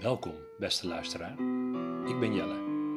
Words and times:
Welkom, 0.00 0.34
beste 0.58 0.86
luisteraar. 0.86 1.32
Ik 2.08 2.20
ben 2.20 2.34
Jelle. 2.34 2.54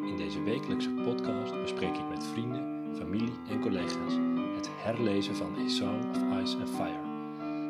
In 0.07 0.17
deze 0.17 0.43
wekelijkse 0.43 0.89
podcast 0.89 1.61
bespreek 1.61 1.97
ik 1.97 2.07
met 2.09 2.25
vrienden, 2.25 2.95
familie 2.95 3.33
en 3.49 3.61
collega's 3.61 4.13
het 4.55 4.69
herlezen 4.71 5.35
van 5.35 5.55
A 5.55 5.67
Song 5.67 6.09
of 6.09 6.41
Ice 6.41 6.57
and 6.57 6.69
Fire. 6.69 7.05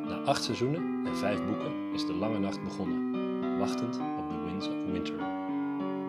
Na 0.06 0.22
acht 0.24 0.44
seizoenen 0.44 1.06
en 1.06 1.18
vijf 1.18 1.46
boeken 1.46 1.94
is 1.94 2.06
de 2.06 2.14
lange 2.14 2.40
nacht 2.40 2.64
begonnen, 2.64 3.58
wachtend 3.60 3.96
op 3.96 4.30
The 4.30 4.44
Winds 4.44 4.68
of 4.68 4.92
Winter. 4.92 5.16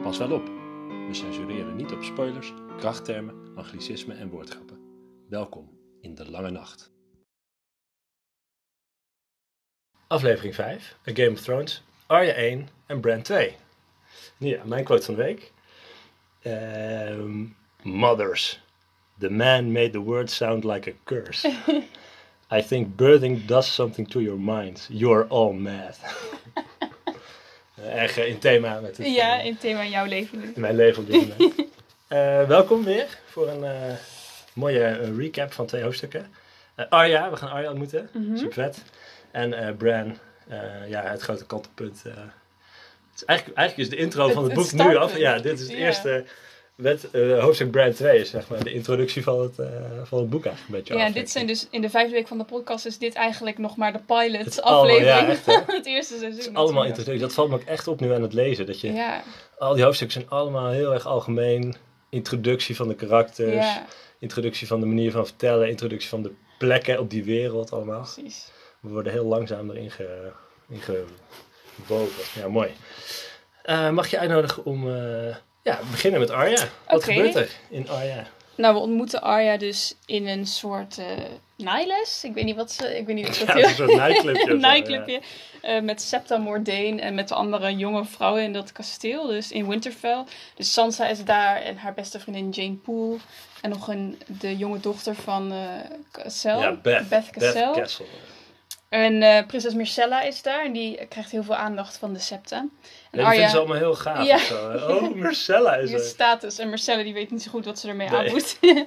Pas 0.03 0.19
wel 0.19 0.33
op, 0.33 0.47
we 1.09 1.15
censureren 1.15 1.77
niet 1.77 1.93
op 1.93 2.03
spoilers, 2.03 2.53
krachttermen, 2.79 3.57
anglicismen 3.57 4.17
en 4.17 4.29
woordgrappen. 4.29 4.79
Welkom 5.29 5.79
in 6.01 6.15
de 6.15 6.31
lange 6.31 6.51
nacht. 6.51 6.93
Aflevering 10.07 10.55
5, 10.55 10.99
A 11.09 11.13
Game 11.15 11.31
of 11.31 11.41
Thrones, 11.41 11.85
Arya 12.07 12.33
1 12.33 12.69
en 12.87 13.01
Brand 13.01 13.25
2. 13.25 13.57
Nu 14.37 14.49
ja, 14.49 14.63
mijn 14.65 14.85
quote 14.85 15.05
van 15.05 15.15
de 15.15 15.23
week. 15.23 15.53
Ehm, 16.43 17.45
mothers. 17.83 18.61
The 19.19 19.31
man 19.31 19.73
made 19.73 19.91
the 19.91 20.03
word 20.03 20.31
sound 20.31 20.65
like 20.65 20.91
a 20.91 20.95
curse. 21.05 21.49
I 22.59 22.63
think 22.63 22.97
birthing 22.97 23.47
does 23.47 23.75
something 23.75 24.09
to 24.11 24.21
your 24.21 24.39
mind. 24.41 24.87
You're 24.91 25.27
all 25.29 25.53
mad. 25.53 25.99
Erg 27.85 28.17
eh, 28.19 28.29
in 28.29 28.39
thema 28.39 28.81
met 28.81 28.97
het, 28.97 29.07
Ja, 29.07 29.39
eh, 29.41 29.47
in 29.47 29.57
thema 29.57 29.85
jouw 29.87 30.05
leven 30.05 30.39
nu. 30.39 30.53
in 30.55 30.61
mijn 30.61 30.77
leven 30.77 31.05
moment. 31.09 31.55
Eh, 32.09 32.47
welkom 32.49 32.85
weer 32.85 33.19
voor 33.25 33.49
een 33.49 33.97
mooie 34.53 35.15
recap 35.17 35.53
van 35.53 35.67
twee 35.67 35.83
hoofdstukken. 35.83 36.31
Arya, 36.89 37.31
we 37.31 37.37
gaan 37.37 37.51
Arya 37.51 37.69
ontmoeten. 37.71 38.09
Mhm. 38.13 38.37
Super 38.37 38.53
vet. 38.53 38.83
En 39.31 39.77
Bran, 39.77 40.19
ja, 40.89 41.03
het 41.03 41.21
grote 41.21 41.47
kantelpunt. 41.47 42.03
eh. 42.07 42.13
het 42.15 43.15
is 43.21 43.25
eigenlijk, 43.25 43.59
eigenlijk 43.59 43.89
is 43.91 43.97
de 43.97 44.03
intro 44.03 44.25
Het- 44.25 44.33
van 44.35 44.43
het, 44.45 44.53
het 44.57 44.61
boek 44.77 44.87
nu 44.87 44.97
af. 44.97 45.17
Ja, 45.19 45.39
dit 45.39 45.61
is 45.61 45.69
het 45.69 45.71
Ja. 45.79 45.85
eerste. 45.87 46.25
Met 46.75 47.11
eh, 47.11 47.41
hoofdstuk 47.43 47.71
Bran 47.71 47.93
2 47.93 48.19
is 48.21 48.31
zeg 48.31 48.49
maar 48.49 48.65
de 48.65 48.73
introductie 48.73 49.23
van 49.23 49.41
het, 49.41 49.59
eh, 49.59 49.67
van 50.03 50.19
het 50.19 50.31
boek 50.31 50.45
eigenlijk 50.45 50.69
een 50.69 50.75
beetje. 50.85 50.95
Ja, 50.95 51.07
af, 51.07 51.13
dit 51.13 51.31
zijn 51.31 51.47
dus 51.47 51.67
in 51.71 51.81
de 51.83 51.91
vijfde 51.91 52.15
week 52.15 52.29
van 52.29 52.39
de 52.39 52.45
podcast 52.45 52.87
is 52.87 52.99
dit 52.99 53.15
eigenlijk 53.15 53.59
nog 53.59 53.77
maar 53.77 53.93
de 53.93 53.99
pilot 53.99 54.47
is 54.47 54.61
allemaal- 54.61 54.83
aflevering 54.83 55.21
ja, 55.21 55.29
echt, 55.29 55.41
van 55.53 55.63
het 55.67 55.87
eerste 55.87 56.13
seizoen. 56.19 56.39
Het 56.41 56.49
is 56.49 56.55
allemaal 56.55 56.85
introductie. 56.85 57.21
Dat 57.21 57.33
valt 57.35 57.49
me 57.49 57.55
ook 57.55 57.63
echt 57.63 57.89
op 57.89 58.01
nu 58.01 58.13
aan 58.15 58.23
het 58.23 58.33
lezen. 58.33 58.67
Dat 58.67 58.81
je, 58.81 58.93
Ja, 58.93 59.23
Al 59.59 59.75
die 59.75 59.85
hoofdstukken 59.85 60.21
zijn 60.21 60.31
allemaal 60.41 60.69
heel 60.71 60.93
erg 60.93 61.07
algemeen. 61.07 61.75
Introductie 62.11 62.77
van 62.77 62.89
de 62.89 62.95
karakters. 62.95 63.55
ja, 63.55 63.85
Introductie 64.19 64.67
van 64.67 64.81
de 64.81 64.87
manier 64.87 65.11
van 65.11 65.27
vertellen, 65.27 65.69
introductie 65.69 66.09
van 66.09 66.23
de 66.23 66.31
plekken 66.59 66.99
op 67.01 67.11
die 67.11 67.25
wereld 67.25 67.73
allemaal. 67.73 68.09
precies. 68.15 68.51
We 68.83 68.89
worden 68.89 69.13
heel 69.13 69.25
langzaam 69.25 69.71
erin 69.71 69.91
ge, 69.91 70.33
ingebogen. 70.69 72.41
Ja, 72.41 72.49
mooi. 72.49 72.71
Eh, 73.63 73.91
mag 73.91 74.11
je 74.11 74.19
uitnodigen 74.19 74.65
om 74.65 74.89
uh, 74.89 75.37
ja, 75.63 75.81
beginnen 75.91 76.21
met 76.21 76.31
Arya? 76.31 76.69
Wat 76.87 77.05
gebeurt 77.05 77.35
er 77.35 77.51
in 77.69 77.89
Arya? 77.89 78.27
Nou, 78.55 78.75
we 78.75 78.81
ontmoeten 78.81 79.23
Arya 79.23 79.57
dus 79.57 79.95
in 80.07 80.27
een 80.27 80.47
soort 80.47 80.99
naailes. 81.63 82.25
Ik 82.25 82.35
weet 82.35 82.45
niet 82.45 82.57
wat 82.57 82.73
ze... 82.73 82.99
Ik 82.99 83.07
weet 83.07 83.17
niet 83.17 83.27
wat 83.39 83.39
Ja, 83.39 83.47
dat 83.47 83.55
het 83.55 83.65
is 83.65 83.79
een 83.79 83.89
soort 83.89 83.99
nightclubje. 83.99 84.57
nightclubje. 84.57 85.21
eh, 85.63 85.81
met 85.81 86.03
Septa 86.03 86.37
Mordane 86.37 87.01
en 87.01 87.15
met 87.15 87.29
de 87.29 87.35
andere 87.35 87.77
jonge 87.77 88.05
vrouwen 88.05 88.43
in 88.43 88.53
dat 88.53 88.73
kasteel. 88.73 89.27
Dus 89.27 89.53
in 89.53 89.69
Winterfell. 89.69 90.25
Dus 90.55 90.73
Sansa 90.73 91.09
is 91.09 91.25
daar 91.25 91.63
en 91.63 91.77
haar 91.77 91.95
beste 91.95 92.21
vriendin 92.21 92.51
Jane 92.51 92.77
Poole. 92.77 93.19
En 93.61 93.71
nog 93.71 93.89
een, 93.89 94.21
de 94.27 94.57
jonge 94.57 94.81
dochter 94.81 95.15
van 95.15 95.53
eh 95.53 95.59
Cassel. 96.11 96.61
Ja, 96.61 96.73
Beth. 96.73 97.09
Beth 97.09 97.31
Cassel. 97.31 97.73
Beth 97.73 97.83
Castle. 97.83 98.07
En 98.93 99.23
eh, 99.23 99.47
prinses 99.47 99.75
Myrcella 99.75 100.23
is 100.23 100.43
daar 100.43 100.65
en 100.65 100.73
die 100.73 101.07
krijgt 101.07 101.31
heel 101.31 101.43
veel 101.43 101.55
aandacht 101.55 101.97
van 101.97 102.13
de 102.13 102.19
septa. 102.19 102.57
En 102.57 102.71
die 103.11 103.27
vinden 103.27 103.51
ze 103.51 103.59
allemaal 103.59 103.77
heel 103.77 103.95
gaaf. 103.95 104.27
Ja. 104.27 104.39
zo? 104.39 104.71
Oh, 104.89 105.15
Marcella 105.15 105.75
is 105.75 105.93
er. 105.93 106.01
status 106.01 106.59
en 106.59 106.69
Myrcella 106.69 107.03
die 107.03 107.13
weet 107.15 107.31
niet 107.31 107.43
zo 107.43 107.51
goed 107.51 107.65
wat 107.65 107.79
ze 107.79 107.89
ermee 107.89 108.09
Nee. 108.09 108.19
aan 108.19 108.31
moet. 108.33 108.59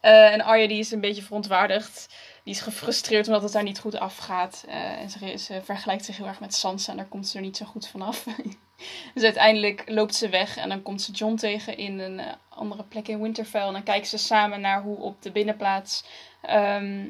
Eh, 0.00 0.32
en 0.32 0.40
Arya 0.40 0.68
die 0.68 0.78
is 0.78 0.90
een 0.90 1.00
beetje 1.00 1.22
verontwaardigd. 1.22 2.14
Die 2.44 2.54
is 2.54 2.60
gefrustreerd 2.60 3.26
omdat 3.26 3.42
het 3.42 3.52
daar 3.52 3.62
niet 3.62 3.78
goed 3.78 3.98
afgaat. 3.98 4.64
Eh, 4.68 5.00
en 5.00 5.10
ze, 5.10 5.36
ze 5.38 5.60
vergelijkt 5.64 6.04
zich 6.04 6.16
heel 6.16 6.26
erg 6.26 6.40
met 6.40 6.54
Sansa 6.54 6.90
en 6.90 6.96
daar 6.96 7.06
komt 7.06 7.28
ze 7.28 7.36
er 7.36 7.42
niet 7.42 7.56
zo 7.56 7.64
goed 7.64 7.88
vanaf. 7.88 8.24
dus 9.14 9.22
uiteindelijk 9.22 9.82
loopt 9.86 10.14
ze 10.14 10.28
weg 10.28 10.56
en 10.56 10.68
dan 10.68 10.82
komt 10.82 11.02
ze 11.02 11.12
John 11.12 11.34
tegen 11.34 11.76
in 11.76 11.98
een 11.98 12.20
andere 12.48 12.82
plek 12.82 13.08
in 13.08 13.22
Winterfell. 13.22 13.66
En 13.66 13.72
dan 13.72 13.82
kijken 13.82 14.08
ze 14.08 14.18
samen 14.18 14.60
naar 14.60 14.82
hoe 14.82 14.98
op 14.98 15.22
de 15.22 15.30
binnenplaats 15.30 16.04
ehm 16.42 17.04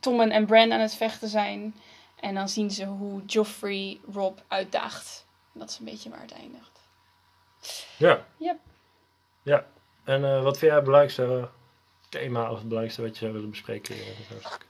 Tommen 0.00 0.30
en 0.30 0.46
Bran 0.46 0.72
aan 0.72 0.80
het 0.80 0.94
vechten 0.94 1.28
zijn. 1.28 1.74
En 2.20 2.34
dan 2.34 2.48
zien 2.48 2.70
ze 2.70 2.84
hoe 2.84 3.24
Joffrey 3.24 4.00
Rob 4.12 4.38
uitdaagt. 4.48 5.26
Dat 5.52 5.70
is 5.70 5.78
een 5.78 5.84
beetje 5.84 6.10
waar 6.10 6.20
het 6.20 6.32
eindigt. 6.32 6.80
Ja. 7.96 8.26
Yep. 8.36 8.58
Ja. 9.42 9.66
En 10.04 10.24
eh, 10.24 10.42
wat 10.42 10.58
vind 10.58 10.60
jij 10.60 10.74
het 10.74 10.84
belangrijkste 10.84 11.48
thema 12.08 12.42
of 12.42 12.58
het 12.58 12.68
belangrijkste 12.68 13.02
wat 13.02 13.12
je 13.12 13.18
zou 13.18 13.32
willen 13.32 13.50
bespreken? 13.50 13.94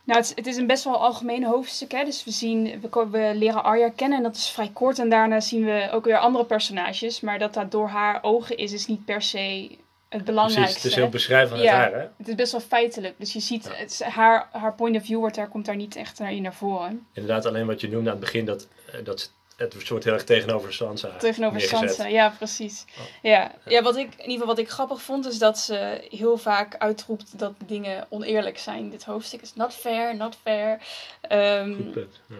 Nou, 0.04 0.18
het 0.18 0.24
is, 0.24 0.34
het 0.34 0.46
is 0.46 0.56
een 0.56 0.66
best 0.66 0.84
wel 0.84 0.96
algemeen 0.96 1.44
hoofdstuk. 1.44 1.92
Hè? 1.92 2.04
Dus 2.04 2.24
we, 2.24 2.30
zien, 2.30 2.80
we, 2.80 3.08
we 3.10 3.32
leren 3.34 3.64
Arya 3.64 3.90
kennen 3.90 4.18
en 4.18 4.24
dat 4.24 4.36
is 4.36 4.50
vrij 4.50 4.70
kort. 4.72 4.98
En 4.98 5.08
daarna 5.08 5.40
zien 5.40 5.64
we 5.64 5.88
ook 5.92 6.04
weer 6.04 6.18
andere 6.18 6.44
personages. 6.44 7.20
Maar 7.20 7.38
dat 7.38 7.54
dat 7.54 7.70
door 7.70 7.88
haar 7.88 8.22
ogen 8.22 8.56
is, 8.56 8.72
is 8.72 8.86
niet 8.86 9.04
per 9.04 9.22
se 9.22 9.78
het 10.10 10.24
belangrijkste. 10.24 10.62
Precies, 10.62 10.82
het 10.82 10.92
is 10.92 10.94
heel 10.98 11.08
beschrijvend 11.08 11.50
van 11.50 11.60
Ja. 11.60 11.74
haar, 11.74 11.92
hè? 11.92 12.06
Het 12.16 12.28
is 12.28 12.34
best 12.34 12.52
wel 12.52 12.60
feitelijk. 12.60 13.14
Dus 13.18 13.32
je 13.32 13.40
ziet, 13.40 13.64
Ja. 13.64 13.74
het 13.74 13.90
is, 13.90 14.00
haar, 14.02 14.48
haar 14.52 14.74
point 14.74 14.96
of 14.96 15.04
view 15.04 15.18
wordt 15.18 15.36
daar, 15.36 15.48
komt 15.48 15.64
daar 15.66 15.76
niet 15.76 15.96
echt 15.96 16.18
naar, 16.18 16.32
in 16.32 16.42
naar 16.42 16.54
voren. 16.54 17.06
Inderdaad, 17.12 17.46
alleen 17.46 17.66
wat 17.66 17.80
je 17.80 17.88
noemde 17.88 18.10
aan 18.10 18.16
het 18.16 18.24
begin, 18.24 18.44
dat, 18.44 18.68
eh, 18.92 19.04
dat 19.04 19.20
ze- 19.20 19.28
het 19.56 19.74
soort 19.78 20.04
heel 20.04 20.12
erg 20.12 20.24
tegenover 20.24 20.72
Sansa 20.72 21.16
Tegenover 21.16 21.58
neergezet. 21.58 21.78
Sansa, 21.94 22.06
ja, 22.06 22.28
precies. 22.38 22.84
Oh. 22.98 23.04
Ja. 23.22 23.52
Ja, 23.64 23.82
wat 23.82 23.96
ik, 23.96 24.04
in 24.06 24.18
ieder 24.18 24.30
geval 24.32 24.46
wat 24.46 24.58
ik 24.58 24.68
grappig 24.70 25.02
vond, 25.02 25.26
is 25.26 25.38
dat 25.38 25.58
ze 25.58 26.06
heel 26.10 26.36
vaak 26.36 26.76
uitroept 26.78 27.38
dat 27.38 27.52
dingen 27.66 28.06
oneerlijk 28.08 28.58
zijn. 28.58 28.90
Dit 28.90 29.04
hoofdstuk 29.04 29.40
is 29.42 29.54
not 29.54 29.74
fair, 29.74 30.16
not 30.16 30.36
fair. 30.42 30.78
Ehm, 31.20 31.74
Goed 31.74 31.92
punt. 31.92 32.20
Ja. 32.26 32.36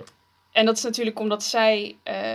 En 0.53 0.67
dat 0.67 0.77
is 0.77 0.83
natuurlijk 0.83 1.19
omdat 1.19 1.43
zij 1.43 1.97
eh, 2.03 2.33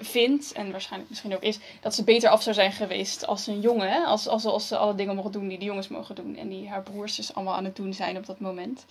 vindt, 0.00 0.52
en 0.52 0.70
waarschijnlijk 0.70 1.10
misschien 1.10 1.34
ook 1.34 1.42
is, 1.42 1.58
dat 1.80 1.94
ze 1.94 2.04
beter 2.04 2.30
af 2.30 2.42
zou 2.42 2.54
zijn 2.54 2.72
geweest 2.72 3.26
als 3.26 3.46
een 3.46 3.60
jongen. 3.60 4.04
Als, 4.04 4.28
als, 4.28 4.68
ze 4.68 4.76
alle 4.76 4.94
dingen 4.94 5.14
mogen 5.14 5.32
doen 5.32 5.48
die 5.48 5.58
de 5.58 5.64
jongens 5.64 5.88
mogen 5.88 6.14
doen. 6.14 6.36
En 6.36 6.48
die 6.48 6.68
haar 6.68 6.82
broers 6.82 7.16
dus 7.16 7.34
allemaal 7.34 7.54
aan 7.54 7.64
het 7.64 7.76
doen 7.76 7.94
zijn 7.94 8.16
op 8.16 8.26
dat 8.26 8.40
moment. 8.40 8.84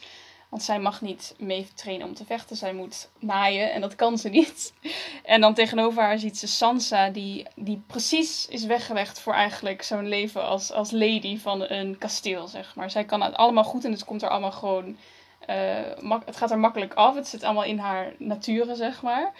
Want 0.49 0.63
zij 0.63 0.79
mag 0.79 1.01
niet 1.01 1.35
mee 1.37 1.67
trainen 1.75 2.07
om 2.07 2.13
te 2.13 2.25
vechten. 2.25 2.55
Zij 2.55 2.73
moet 2.73 3.09
naaien 3.19 3.71
en 3.71 3.81
dat 3.81 3.95
kan 3.95 4.17
ze 4.17 4.29
niet. 4.29 4.73
En 5.23 5.41
dan 5.41 5.53
tegenover 5.53 6.03
haar 6.03 6.19
ziet 6.19 6.37
ze 6.37 6.47
Sansa, 6.47 7.09
die, 7.09 7.45
die 7.55 7.81
precies 7.87 8.47
is 8.47 8.65
weggelegd 8.65 9.19
voor 9.19 9.33
eigenlijk 9.33 9.81
zo'n 9.81 10.07
leven 10.07 10.43
als, 10.43 10.71
als 10.71 10.91
lady 10.91 11.37
van 11.37 11.69
een 11.69 11.97
kasteel, 11.97 12.47
zeg 12.47 12.75
maar. 12.75 12.91
Zij 12.91 13.05
kan 13.05 13.21
het 13.21 13.35
allemaal 13.35 13.63
goed 13.63 13.85
en 13.85 13.91
het 13.91 14.05
komt 14.05 14.21
er 14.21 14.29
allemaal 14.29 14.51
gewoon... 14.51 14.97
eh, 15.45 16.19
het 16.25 16.37
gaat 16.37 16.51
er 16.51 16.59
makkelijk 16.59 16.93
af. 16.93 17.15
Het 17.15 17.27
zit 17.27 17.43
allemaal 17.43 17.63
in 17.63 17.77
haar 17.77 18.13
nature, 18.17 18.75
zeg 18.75 19.01
maar. 19.01 19.33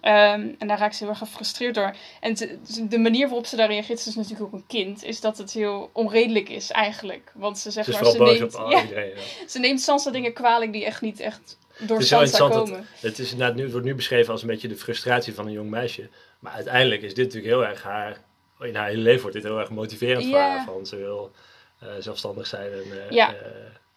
Ehm, 0.00 0.48
en 0.58 0.68
daar 0.68 0.78
raakt 0.78 0.96
ze 0.96 1.02
heel 1.02 1.12
erg 1.12 1.18
gefrustreerd 1.18 1.74
door. 1.74 1.94
En 2.20 2.34
te- 2.34 2.58
de 2.88 2.98
manier 2.98 3.26
waarop 3.26 3.46
ze 3.46 3.56
daar 3.56 3.68
reageert, 3.68 4.00
ze 4.00 4.08
is 4.08 4.14
natuurlijk 4.14 4.42
ook 4.42 4.52
een 4.52 4.66
kind, 4.66 5.04
is 5.04 5.20
dat 5.20 5.38
het 5.38 5.52
heel 5.52 5.90
onredelijk 5.92 6.48
is 6.48 6.70
eigenlijk. 6.70 7.32
Want 7.34 7.58
ze 7.58 7.70
zegt 7.70 7.86
Ze 7.86 7.92
is 7.92 8.00
maar, 8.00 8.10
vooral 8.10 8.32
ze 8.34 8.40
neemt, 8.40 8.54
op 8.54 8.70
ja, 8.70 8.82
iedereen. 8.82 9.08
Ja. 9.08 9.48
ze 9.48 9.58
neemt 9.58 9.80
Sansa 9.80 10.10
dingen 10.10 10.32
kwalijk 10.32 10.72
die 10.72 10.84
echt 10.84 11.00
niet 11.00 11.20
echt 11.20 11.58
door 11.78 11.96
Het 11.96 12.00
is 12.00 12.08
Sansa 12.08 12.48
komen. 12.48 12.86
Het, 13.00 13.18
is 13.18 13.32
inderdaad 13.32 13.56
nu, 13.56 13.70
wordt 13.70 13.86
nu 13.86 13.94
beschreven 13.94 14.32
als 14.32 14.42
een 14.42 14.48
beetje 14.48 14.68
de 14.68 14.76
frustratie 14.76 15.34
van 15.34 15.46
een 15.46 15.52
jong 15.52 15.70
meisje. 15.70 16.08
Maar 16.38 16.52
uiteindelijk 16.52 17.02
is 17.02 17.14
dit 17.14 17.24
natuurlijk 17.24 17.54
heel 17.54 17.66
erg 17.66 17.82
haar... 17.82 18.26
In 18.60 18.74
haar 18.74 18.88
hele 18.88 19.02
leven 19.02 19.20
wordt 19.20 19.36
dit 19.36 19.44
heel 19.44 19.58
erg 19.58 19.70
motiverend 19.70 20.24
voor 20.26 20.38
haar. 20.38 20.64
Van 20.64 20.86
ze 20.86 20.96
wil 20.96 21.32
eh, 21.80 21.88
zelfstandig 21.98 22.46
zijn 22.46 22.72
en, 22.72 22.82
Ja. 23.10 23.34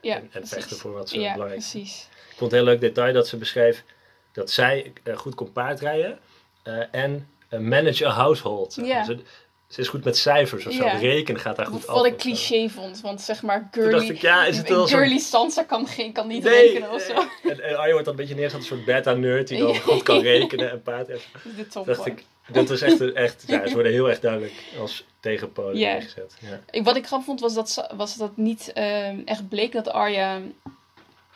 Ja, 0.02 0.22
en, 0.32 0.48
vechten 0.48 0.78
voor 0.78 0.92
wat 0.92 1.10
ze 1.10 1.16
belangrijk 1.16 1.52
precies. 1.52 2.08
Ik 2.30 2.38
vond 2.38 2.52
het 2.52 2.60
een 2.60 2.66
heel 2.68 2.78
leuk 2.78 2.80
detail 2.82 3.14
dat 3.14 3.28
ze 3.28 3.38
beschreef 3.38 3.84
dat 4.32 4.52
zij 4.52 4.94
eh, 5.04 5.18
goed 5.18 5.36
kon 5.36 5.52
paardrijden 5.52 6.20
eh, 6.64 6.84
en 6.92 7.28
eh, 7.50 7.60
manage 7.60 8.06
a 8.06 8.10
household. 8.10 8.74
Ze, 8.74 9.82
is 9.82 9.88
goed 9.88 10.04
met 10.04 10.18
cijfers 10.18 10.66
of 10.66 10.74
zo. 10.74 10.84
Ja. 10.84 10.98
Rekenen 10.98 11.42
gaat 11.42 11.56
daar 11.56 11.66
goed 11.66 11.88
af. 11.88 11.96
Wat 11.96 12.06
ik 12.06 12.18
cliché 12.18 12.70
vond, 12.70 13.02
want 13.02 13.22
zeg 13.22 13.42
maar 13.42 13.68
girly, 13.72 14.10
ik, 14.10 14.22
ja, 14.22 14.46
is 14.46 14.58
het 14.58 14.70
wel 14.70 14.88
girly 14.88 15.18
Sansa 15.18 15.64
kan, 15.64 15.88
geen, 15.88 16.12
kan 16.12 16.28
niet 16.28 16.44
Nee, 16.44 16.68
rekenen 16.68 16.92
of 16.92 17.02
zo. 17.02 17.14
En, 17.50 17.64
en 17.64 17.92
wordt 17.92 18.06
dan 18.06 18.14
een 18.14 18.16
beetje 18.16 18.36
neergezet 18.36 18.60
als 18.60 18.70
een 18.70 18.76
soort 18.76 18.86
beta-nerd 18.86 19.48
die 19.48 19.58
dan 19.58 19.76
goed 19.90 20.04
kan 20.04 20.20
rekenen 20.20 20.72
en 20.72 20.82
paard. 20.82 21.08
De 21.58 21.68
top 21.70 21.86
dacht 21.86 22.06
ik, 22.06 22.24
dat 22.52 22.70
was 22.70 22.82
echt, 22.82 23.14
echt 23.14 23.44
ja, 23.48 23.68
ze 23.68 23.74
worden 23.74 23.92
heel 23.92 24.10
erg 24.10 24.20
duidelijk 24.20 24.54
als 24.80 25.06
tegenpolen 25.20 25.78
Ja. 25.78 25.92
neergezet. 25.92 26.38
Ja. 26.72 26.84
Wat 26.84 26.96
ik 26.96 27.06
grappig 27.06 27.28
vond 27.28 27.40
was 27.40 27.54
dat, 27.54 27.88
was 27.96 28.16
dat 28.16 28.38
niet 28.38 28.72
ehm, 28.74 29.20
echt 29.26 29.50
bleek 29.50 29.72
dat 29.72 29.90
Arya 29.90 30.42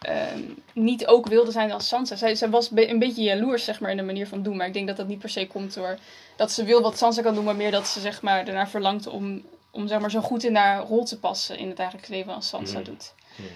ehm, 0.02 0.40
niet 0.74 1.08
ook 1.08 1.28
wilde 1.28 1.52
zijn 1.52 1.72
als 1.72 1.88
Sansa. 1.88 2.16
Zij, 2.16 2.36
zij 2.36 2.50
was 2.50 2.70
be- 2.70 2.90
een 2.90 3.00
beetje 3.00 3.24
jaloers 3.24 3.64
zeg 3.64 3.80
maar, 3.80 3.92
in 3.92 3.98
de 3.98 4.04
manier 4.04 4.28
van 4.28 4.44
doen. 4.44 4.58
Maar 4.58 4.68
ik 4.68 4.74
denk 4.74 4.88
dat 4.88 4.98
dat 4.98 5.08
niet 5.08 5.20
per 5.20 5.30
se 5.30 5.48
komt 5.48 5.74
door 5.74 5.98
dat 6.38 6.52
ze 6.52 6.64
wil 6.64 6.82
wat 6.82 6.98
Sansa 6.98 7.22
kan 7.22 7.34
doen. 7.36 7.44
Maar 7.44 7.56
meer 7.56 7.72
dat 7.72 7.88
ze 7.88 8.00
zeg 8.00 8.22
maar, 8.22 8.48
ernaar 8.48 8.70
verlangt 8.70 9.08
om, 9.08 9.44
om 9.72 9.88
zeg 9.88 10.00
maar, 10.00 10.12
zo 10.12 10.22
goed 10.22 10.44
in 10.44 10.56
haar 10.56 10.84
rol 10.84 11.04
te 11.06 11.20
passen 11.20 11.58
in 11.58 11.68
het 11.68 11.78
dagelijks 11.78 12.08
leven 12.10 12.34
als 12.34 12.48
Sansa 12.48 12.78
Mhm. 12.80 12.84
doet. 12.86 13.14
Mhm. 13.36 13.48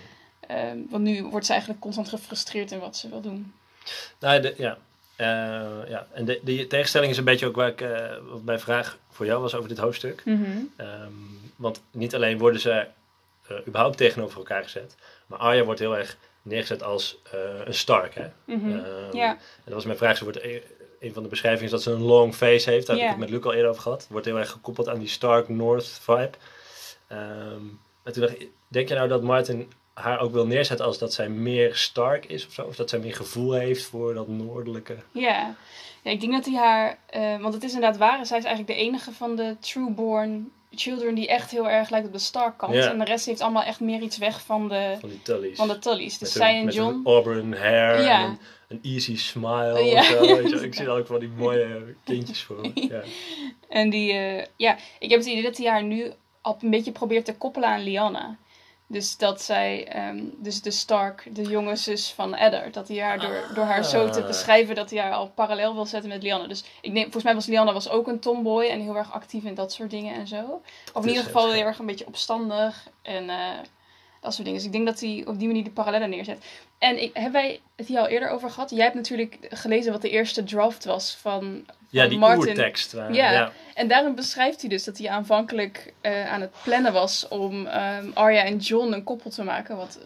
Ehm, 0.47 0.77
want 0.89 1.03
nu 1.03 1.23
wordt 1.23 1.45
ze 1.45 1.51
eigenlijk 1.51 1.81
constant 1.81 2.09
gefrustreerd 2.09 2.71
in 2.71 2.79
wat 2.79 2.97
ze 2.97 3.09
wil 3.09 3.21
doen. 3.21 3.53
Nou, 4.19 4.41
de, 4.41 4.53
ja. 4.57 4.77
Eh, 5.15 5.89
ja. 5.89 6.07
En 6.13 6.25
de, 6.25 6.39
die 6.43 6.67
tegenstelling 6.67 7.11
is 7.11 7.17
een 7.17 7.23
beetje 7.23 7.45
ook 7.47 7.55
waar 7.55 7.67
ik, 7.67 7.81
eh, 7.81 8.15
wat 8.29 8.43
mijn 8.43 8.59
vraag 8.59 8.97
voor 9.09 9.25
jou 9.25 9.41
was 9.41 9.55
over 9.55 9.69
dit 9.69 9.77
hoofdstuk. 9.77 10.21
Mhm. 10.25 10.41
Ehm, 10.77 11.11
want 11.55 11.81
niet 11.91 12.15
alleen 12.15 12.37
worden 12.37 12.59
ze 12.61 12.71
eh, 13.47 13.57
überhaupt 13.67 13.97
tegenover 13.97 14.37
elkaar 14.37 14.63
gezet, 14.63 14.95
maar 15.27 15.39
Arya 15.39 15.63
wordt 15.63 15.79
heel 15.79 15.97
erg 15.97 16.17
neergezet 16.41 16.83
als 16.83 17.21
eh, 17.31 17.39
een 17.65 17.73
Stark. 17.73 18.15
Hè? 18.15 18.27
Ja. 19.11 19.29
En 19.31 19.65
dat 19.65 19.73
was 19.73 19.85
mijn 19.85 19.97
vraag. 19.97 20.17
Ze 20.17 20.23
wordt, 20.23 20.39
e- 20.39 20.61
een 20.99 21.13
van 21.13 21.23
de 21.23 21.29
beschrijvingen 21.29 21.65
is 21.65 21.71
dat 21.71 21.81
ze 21.81 21.91
een 21.91 22.01
long 22.01 22.35
face 22.35 22.69
heeft. 22.69 22.87
Daar 22.87 22.95
heb 22.95 23.05
ik 23.05 23.11
het 23.11 23.19
met 23.19 23.29
Luc 23.29 23.43
al 23.43 23.53
eerder 23.53 23.69
over 23.69 23.81
gehad. 23.81 24.07
Wordt 24.09 24.25
heel 24.25 24.37
erg 24.37 24.49
gekoppeld 24.49 24.89
aan 24.89 24.99
die 24.99 25.07
Stark 25.07 25.49
North 25.49 25.99
vibe. 26.01 26.29
Ehm, 27.07 27.63
en 28.03 28.13
toen 28.13 28.21
dacht 28.21 28.41
ik, 28.41 28.49
denk 28.67 28.87
je 28.87 28.95
nou 28.95 29.07
dat 29.07 29.23
Martin 29.23 29.71
haar 29.93 30.19
ook 30.19 30.31
wil 30.31 30.45
neerzetten 30.45 30.85
als 30.85 30.97
dat 30.97 31.13
zij 31.13 31.29
meer 31.29 31.75
Stark 31.75 32.25
is 32.25 32.45
of 32.45 32.53
zo? 32.53 32.63
Of 32.63 32.75
dat 32.75 32.89
zij 32.89 32.99
meer 32.99 33.15
gevoel 33.15 33.53
heeft 33.53 33.83
voor 33.83 34.13
dat 34.13 34.27
noordelijke... 34.27 34.95
Ja. 35.11 35.55
ja, 36.03 36.11
ik 36.11 36.19
denk 36.19 36.33
dat 36.33 36.45
hij 36.45 36.55
haar, 36.55 36.97
eh, 37.05 37.41
want 37.41 37.53
het 37.53 37.63
is 37.63 37.73
inderdaad 37.73 37.97
waar, 37.97 38.25
zij 38.25 38.37
is 38.37 38.45
eigenlijk 38.45 38.77
de 38.77 38.85
enige 38.85 39.11
van 39.11 39.35
de 39.35 39.55
trueborn 39.59 40.51
children 40.71 41.15
die 41.15 41.27
echt 41.27 41.51
heel 41.51 41.69
erg 41.69 41.89
lijkt 41.89 42.07
op 42.07 42.13
de 42.13 42.19
Stark 42.19 42.57
kant. 42.57 42.73
Ja. 42.73 42.89
En 42.89 42.97
de 42.99 43.05
rest 43.05 43.25
heeft 43.25 43.41
allemaal 43.41 43.63
echt 43.63 43.79
meer 43.79 44.01
iets 44.01 44.17
weg 44.17 44.41
van 44.41 44.67
de, 44.69 44.95
Van 44.99 45.09
die 45.09 45.21
Tullys. 45.21 45.57
van 45.57 45.67
de 45.67 45.79
Tullys. 45.79 46.17
Dus 46.17 46.33
Met 46.33 46.43
zij 46.43 46.51
een- 46.53 46.59
en 46.59 46.65
met 46.65 46.73
John. 46.73 46.93
een 46.93 47.05
auburn 47.05 47.53
hair 47.53 48.01
Ja. 48.01 48.19
en 48.23 48.29
een, 48.29 48.37
een 48.67 48.79
easy 48.93 49.17
smile. 49.17 49.83
Ja. 49.83 50.03
zo, 50.03 50.19
weet 50.21 50.49
je. 50.49 50.59
Ik 50.65 50.73
zie 50.75 50.89
ook 50.97 51.07
van 51.07 51.19
die 51.19 51.29
mooie 51.37 51.95
kindjes 52.03 52.41
voor. 52.43 52.67
Ja. 52.73 53.01
En 53.69 53.89
die, 53.89 54.11
eh, 54.13 54.45
ja, 54.55 54.77
ik 54.99 55.09
heb 55.09 55.19
het 55.19 55.27
idee 55.29 55.43
dat 55.43 55.57
hij 55.57 55.67
haar 55.67 55.83
nu 55.83 56.11
al 56.41 56.57
een 56.61 56.69
beetje 56.69 56.91
probeert 56.91 57.25
te 57.25 57.35
koppelen 57.35 57.69
aan 57.69 57.83
Lyanna. 57.83 58.37
Dus 58.91 59.17
dat 59.17 59.41
zij, 59.41 59.87
ehm, 59.87 60.23
dus 60.37 60.61
de 60.61 60.71
Stark, 60.71 61.27
de 61.35 61.41
jonge 61.41 61.75
zus 61.75 62.11
van 62.11 62.35
Eddard, 62.35 62.73
dat 62.73 62.87
hij 62.87 62.97
haar 62.97 63.19
door, 63.19 63.47
door 63.53 63.63
haar 63.63 63.83
zo 63.85 64.09
te 64.09 64.21
Ah. 64.21 64.27
beschrijven, 64.27 64.75
dat 64.75 64.89
hij 64.89 64.99
haar 64.99 65.11
al 65.13 65.29
parallel 65.35 65.73
wil 65.73 65.85
zetten 65.85 66.09
met 66.09 66.23
Lyanna. 66.23 66.47
Dus 66.47 66.63
ik 66.81 66.91
denk, 66.93 67.03
volgens 67.03 67.23
mij 67.23 67.33
was 67.33 67.45
Lyanna 67.45 67.73
was 67.73 67.89
ook 67.89 68.07
een 68.07 68.19
tomboy 68.19 68.65
en 68.65 68.81
heel 68.81 68.95
erg 68.95 69.11
actief 69.13 69.43
in 69.43 69.53
dat 69.55 69.73
soort 69.73 69.89
dingen 69.89 70.13
en 70.15 70.27
zo. 70.27 70.61
Of 70.93 71.03
in 71.03 71.09
ieder 71.09 71.23
geval 71.23 71.43
heel 71.45 71.53
heel 71.53 71.65
erg 71.65 71.79
een 71.79 71.85
beetje 71.85 72.07
opstandig 72.07 72.87
en 73.01 73.29
eh, 73.29 73.37
dat 74.21 74.33
soort 74.33 74.43
dingen. 74.45 74.59
Dus 74.59 74.67
ik 74.67 74.73
denk 74.73 74.85
dat 74.85 74.99
hij 74.99 75.23
op 75.27 75.39
die 75.39 75.47
manier 75.47 75.63
de 75.63 75.69
parallellen 75.71 76.09
neerzet. 76.09 76.37
En 76.77 77.01
ik, 77.01 77.09
hebben 77.13 77.31
wij 77.31 77.59
het 77.75 77.87
hier 77.87 77.99
al 77.99 78.07
eerder 78.07 78.29
over 78.29 78.49
gehad? 78.49 78.69
Jij 78.69 78.83
hebt 78.83 78.95
natuurlijk 78.95 79.37
gelezen 79.49 79.91
wat 79.91 80.01
de 80.01 80.09
eerste 80.09 80.43
draft 80.43 80.85
was 80.85 81.17
van, 81.21 81.65
ja, 81.89 82.01
van 82.01 82.09
die 82.09 82.19
Martin. 82.19 82.47
oertekst. 82.47 82.93
waar- 82.93 83.13
Ja. 83.13 83.31
ja. 83.31 83.51
En 83.73 83.87
daarin 83.87 84.15
beschrijft 84.15 84.59
hij 84.61 84.69
dus 84.69 84.83
dat 84.83 84.97
hij 84.97 85.09
aanvankelijk 85.09 85.93
eh, 86.01 86.31
aan 86.31 86.41
het 86.41 86.51
plannen 86.63 86.93
was 86.93 87.27
om 87.27 87.65
ehm, 87.67 88.09
Arya 88.13 88.43
en 88.43 88.57
John 88.57 88.91
een 88.93 89.03
koppel 89.03 89.29
te 89.29 89.43
maken. 89.43 89.77
Wat 89.77 89.99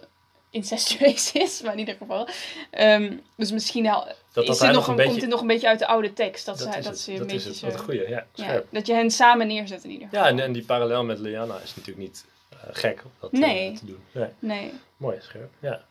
incestueus 0.50 1.32
is, 1.46 1.62
maar 1.62 1.74
in 1.74 1.80
ieder 1.80 1.96
geval. 1.96 2.28
Ehm, 2.70 3.14
dus 3.38 3.52
misschien 3.52 3.88
al, 3.88 4.08
Dat 4.34 4.48
is 4.50 4.58
dit 4.58 4.72
nog 4.72 4.88
een 4.88 4.96
beetje... 4.96 5.10
komt 5.10 5.22
dit 5.22 5.30
nog 5.30 5.42
een 5.42 5.48
beetje 5.48 5.68
uit 5.68 5.80
de 5.80 5.88
oude 5.88 6.14
tekst. 6.14 6.46
Dat, 6.46 6.58
Dat 6.58 6.68
zij, 6.70 6.80
is 6.80 6.86
dat 6.86 7.00
ze 7.00 7.12
een 7.12 7.18
dat 7.18 7.32
is 7.32 7.44
beetje 7.44 7.68
het. 7.68 7.76
zo... 7.78 7.84
Goeie, 7.84 8.10
ja. 8.10 8.26
ja, 8.34 8.62
dat 8.70 8.88
je 8.88 8.94
hen 8.94 9.12
samen 9.12 9.48
neerzet 9.48 9.84
in 9.84 9.90
ieder 9.92 10.08
geval. 10.08 10.24
Ja, 10.24 10.30
en, 10.30 10.40
en 10.40 10.52
die 10.52 10.64
parallel 10.66 11.04
met 11.04 11.20
Liana 11.20 11.56
is 11.64 11.76
natuurlijk 11.76 12.08
niet 12.08 12.26
eh, 12.28 12.33
gek 12.72 13.02
om 13.06 13.12
dat 13.20 13.32
eh, 13.32 13.40
Nee. 13.40 13.74
te 13.74 13.86
doen. 13.86 14.04
Nee, 14.12 14.28
Nee. 14.40 14.74
mooi, 14.98 15.18
scherp. 15.22 15.50
Ja. 15.60 15.82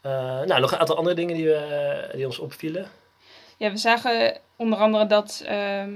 Eh, 0.00 0.10
nou, 0.46 0.60
nog 0.60 0.72
een 0.72 0.78
aantal 0.78 0.96
andere 0.96 1.16
dingen 1.16 1.34
die, 1.36 1.44
we, 1.46 2.08
die 2.14 2.26
ons 2.26 2.38
opvielen. 2.38 2.88
Ja, 3.56 3.70
we 3.70 3.76
zagen 3.76 4.38
onder 4.56 4.78
andere 4.78 5.06
dat, 5.06 5.42
ehm, 5.46 5.92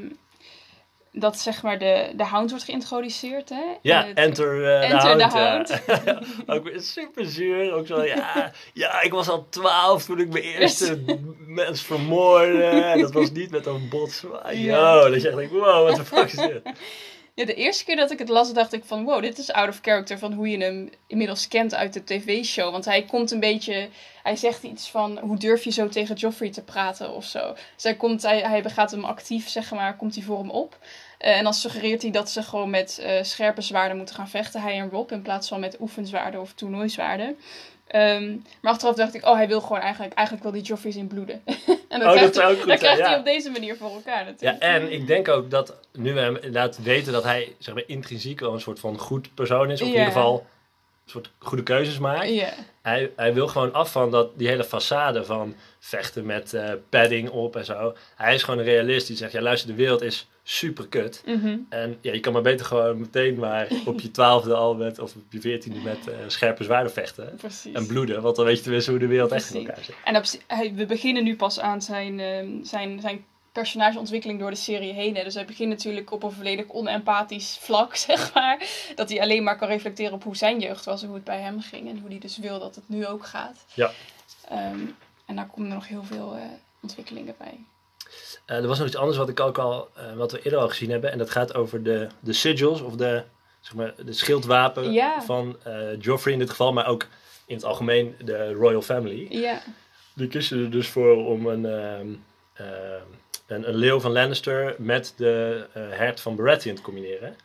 dat 1.12 1.38
zeg 1.38 1.62
maar 1.62 1.78
de, 1.78 2.12
de 2.16 2.24
hound 2.24 2.50
wordt 2.50 2.64
geïntroduceerd. 2.64 3.48
Hè? 3.48 3.62
Ja, 3.82 4.04
het- 4.06 4.16
Enter, 4.16 4.64
eh, 4.64 4.90
Enter 4.90 5.12
the 5.18 5.28
the 5.28 5.38
Hound. 5.38 5.82
ja. 6.04 6.22
ook 6.54 6.64
weer 6.64 6.80
super 6.80 7.26
zuur. 7.26 7.72
Ook 7.72 7.86
zo, 7.86 8.04
ja, 8.04 8.52
ja, 8.72 9.02
ik 9.02 9.12
was 9.12 9.28
al 9.28 9.46
twaalf 9.48 10.04
toen 10.04 10.20
ik 10.20 10.28
mijn 10.32 10.44
eerste 10.44 11.04
mens 11.46 11.82
vermoordde. 11.82 12.64
En 12.64 13.00
dat 13.00 13.12
was 13.12 13.30
niet 13.30 13.50
met 13.50 13.66
een 13.66 13.88
bot. 13.88 14.24
Ja. 14.50 14.50
Yo, 15.02 15.10
dat 15.10 15.22
je 15.22 15.28
echt 15.28 15.36
denkt, 15.36 15.52
wow, 15.52 15.86
wat 15.88 15.96
de 15.96 16.04
fuck 16.04 16.24
is 16.32 16.32
dit? 16.32 16.60
Ja, 17.38 17.44
de 17.44 17.54
eerste 17.54 17.84
keer 17.84 17.96
dat 17.96 18.10
ik 18.10 18.18
het 18.18 18.28
las, 18.28 18.52
dacht 18.52 18.72
ik 18.72 18.84
van 18.84 19.04
wow, 19.04 19.22
dit 19.22 19.38
is 19.38 19.52
out 19.52 19.68
of 19.68 19.78
character 19.82 20.18
van 20.18 20.32
hoe 20.32 20.50
je 20.50 20.58
hem 20.58 20.90
inmiddels 21.06 21.48
kent 21.48 21.74
uit 21.74 21.92
de 21.92 22.04
tv-show. 22.04 22.70
Want 22.70 22.84
hij 22.84 23.02
komt 23.02 23.30
een 23.30 23.40
beetje, 23.40 23.88
hij 24.22 24.36
zegt 24.36 24.62
iets 24.62 24.90
van 24.90 25.18
hoe 25.18 25.36
durf 25.36 25.64
je 25.64 25.70
zo 25.70 25.88
tegen 25.88 26.14
Joffrey 26.14 26.50
te 26.50 26.62
praten 26.62 27.14
of 27.14 27.24
zo. 27.24 27.52
Dus 27.74 27.82
hij, 27.82 27.94
komt, 27.94 28.22
hij, 28.22 28.40
hij 28.40 28.62
gaat 28.62 28.90
hem 28.90 29.04
actief, 29.04 29.48
zeg 29.48 29.70
maar, 29.70 29.96
komt 29.96 30.14
hij 30.14 30.24
voor 30.24 30.38
hem 30.38 30.50
op. 30.50 30.78
Eh, 31.18 31.36
en 31.36 31.44
dan 31.44 31.54
suggereert 31.54 32.02
hij 32.02 32.10
dat 32.10 32.30
ze 32.30 32.42
gewoon 32.42 32.70
met 32.70 32.98
eh, 32.98 33.22
scherpe 33.22 33.60
zwaarden 33.60 33.96
moeten 33.96 34.14
gaan 34.14 34.28
vechten, 34.28 34.60
hij 34.60 34.78
en 34.78 34.90
Rob, 34.90 35.12
in 35.12 35.22
plaats 35.22 35.48
van 35.48 35.60
met 35.60 35.80
oefenzwaarden 35.80 36.40
of 36.40 36.52
toernooizwaarden. 36.52 37.38
Ehm, 37.88 38.36
maar 38.60 38.72
achteraf 38.72 38.94
dacht 38.94 39.14
ik, 39.14 39.24
oh, 39.26 39.34
hij 39.34 39.48
wil 39.48 39.60
gewoon 39.60 39.80
eigenlijk, 39.80 40.14
eigenlijk 40.14 40.46
wil 40.46 40.54
die 40.54 40.62
Joffrey 40.68 40.92
zien 40.92 41.06
bloeden. 41.06 41.42
en 41.88 42.06
Oh, 42.06 42.20
dat 42.20 42.34
zou 42.34 42.52
ook 42.52 42.58
goed 42.58 42.68
dat 42.68 42.78
krijgt 42.78 43.00
hij 43.00 43.10
ja. 43.10 43.18
op 43.18 43.24
deze 43.24 43.50
manier 43.50 43.76
voor 43.76 43.90
elkaar 43.90 44.18
Ja, 44.18 44.24
natuurlijk. 44.24 44.62
en 44.62 44.92
ik 44.92 45.06
denk 45.06 45.28
ook 45.28 45.50
dat 45.50 45.74
nu 45.92 46.14
we 46.14 46.20
hem 46.20 46.34
inderdaad 46.34 46.82
weten 46.82 47.12
dat 47.12 47.24
hij 47.24 47.54
zeg 47.58 47.74
maar, 47.74 47.84
intrinsiek 47.86 48.40
wel 48.40 48.52
een 48.52 48.60
soort 48.60 48.80
van 48.80 48.98
goed 48.98 49.34
persoon 49.34 49.70
is. 49.70 49.80
Of 49.80 49.86
in 49.86 49.92
Ja. 49.92 49.98
ieder 49.98 50.12
geval 50.12 50.46
een 51.04 51.10
soort 51.10 51.30
goede 51.38 51.62
keuzes 51.62 51.98
maakt. 51.98 52.28
Ja. 52.28 52.52
Hij, 52.82 53.10
hij 53.16 53.34
wil 53.34 53.48
gewoon 53.48 53.72
af 53.72 53.92
van 53.92 54.10
dat, 54.10 54.38
die 54.38 54.48
hele 54.48 54.64
façade 54.66 55.26
van 55.26 55.54
vechten 55.78 56.26
met 56.26 56.54
eh, 56.54 56.70
padding 56.88 57.30
op 57.30 57.56
en 57.56 57.64
zo. 57.64 57.94
Hij 58.16 58.34
is 58.34 58.42
gewoon 58.42 58.58
een 58.60 58.66
realist 58.66 59.06
die 59.06 59.16
zegt, 59.16 59.32
ja 59.32 59.40
luister, 59.40 59.68
de 59.68 59.74
wereld 59.74 60.02
is 60.02 60.28
super 60.50 60.88
kut. 60.88 61.22
Mhm. 61.26 61.58
En 61.68 61.98
ja, 62.00 62.12
je 62.12 62.20
kan 62.20 62.32
maar 62.32 62.42
beter 62.42 62.66
gewoon 62.66 62.98
meteen 62.98 63.38
maar 63.38 63.68
op 63.84 64.00
je 64.00 64.10
twaalfde 64.10 64.54
al 64.54 64.74
met, 64.74 64.98
of 64.98 65.14
op 65.14 65.22
je 65.32 65.40
veertiende 65.40 65.80
met 65.80 66.08
eh, 66.08 66.14
scherpe 66.26 66.64
zwaarden 66.64 66.92
vechten. 66.92 67.36
Precies. 67.36 67.72
En 67.72 67.86
bloeden, 67.86 68.22
want 68.22 68.36
dan 68.36 68.44
weet 68.44 68.56
je 68.56 68.62
tenminste 68.62 68.90
hoe 68.90 69.00
de 69.00 69.06
wereld 69.06 69.32
echt 69.32 69.54
in 69.54 69.66
elkaar 69.66 69.84
zit. 69.84 69.94
En 70.04 70.16
op, 70.16 70.24
hij, 70.46 70.74
we 70.74 70.86
beginnen 70.86 71.24
nu 71.24 71.36
pas 71.36 71.60
aan 71.60 71.82
zijn, 71.82 72.20
ehm, 72.20 72.64
zijn, 72.64 73.00
zijn 73.00 73.24
personageontwikkeling 73.52 74.40
door 74.40 74.50
de 74.50 74.56
serie 74.56 74.92
heen. 74.92 75.16
Hè. 75.16 75.24
Dus 75.24 75.34
hij 75.34 75.44
begint 75.44 75.68
natuurlijk 75.68 76.12
op 76.12 76.22
een 76.22 76.32
volledig 76.32 76.68
onempathisch 76.68 77.58
vlak, 77.60 77.96
zeg 78.08 78.34
maar. 78.34 78.66
Dat 78.94 79.08
hij 79.08 79.20
alleen 79.20 79.42
maar 79.42 79.58
kan 79.58 79.68
reflecteren 79.68 80.12
op 80.12 80.24
hoe 80.24 80.36
zijn 80.36 80.58
jeugd 80.58 80.84
was 80.84 81.00
en 81.00 81.06
hoe 81.06 81.16
het 81.16 81.24
bij 81.24 81.40
hem 81.40 81.60
ging. 81.60 81.88
En 81.88 81.98
hoe 81.98 82.10
hij 82.10 82.18
dus 82.18 82.38
wil 82.38 82.58
dat 82.58 82.74
het 82.74 82.88
nu 82.88 83.06
ook 83.06 83.26
gaat. 83.26 83.64
Ja. 83.74 83.90
Ehm, 84.48 84.80
en 85.26 85.36
daar 85.36 85.46
komen 85.46 85.68
er 85.68 85.74
nog 85.74 85.88
heel 85.88 86.04
veel 86.04 86.36
eh, 86.36 86.42
ontwikkelingen 86.80 87.34
bij. 87.38 87.58
Eh, 88.44 88.56
er 88.56 88.66
was 88.66 88.78
nog 88.78 88.86
iets 88.86 88.96
anders 88.96 89.16
wat 89.16 89.28
ik 89.28 89.40
ook 89.40 89.58
al, 89.58 89.88
eh, 89.94 90.12
wat 90.16 90.32
we 90.32 90.42
eerder 90.42 90.60
al 90.60 90.68
gezien 90.68 90.90
hebben. 90.90 91.12
En 91.12 91.18
dat 91.18 91.30
gaat 91.30 91.54
over 91.54 91.82
de, 91.82 92.06
de 92.20 92.32
sigils, 92.32 92.80
of 92.80 92.94
de, 92.94 93.22
zeg 93.60 93.74
maar, 93.74 93.94
de 94.04 94.12
schildwapen 94.12 94.92
van 95.24 95.56
eh, 95.64 96.00
Joffrey 96.00 96.32
in 96.32 96.38
dit 96.38 96.50
geval. 96.50 96.72
Maar 96.72 96.86
ook 96.86 97.06
in 97.46 97.54
het 97.54 97.64
algemeen 97.64 98.14
de 98.24 98.52
Royal 98.52 98.82
Family. 98.82 99.26
Ja, 99.30 99.62
Die 100.14 100.28
kiezen 100.28 100.64
er 100.64 100.70
dus 100.70 100.88
voor 100.88 101.26
om 101.26 101.46
een, 101.46 101.66
ehm, 101.66 102.08
ehm, 102.54 103.02
een, 103.46 103.68
een 103.68 103.74
leeuw 103.74 104.00
van 104.00 104.12
Lannister 104.12 104.74
met 104.78 105.14
de 105.16 105.64
hert 105.72 106.20
van 106.20 106.36
Baratheon 106.36 106.74
te 106.74 106.82
combineren. 106.82 107.36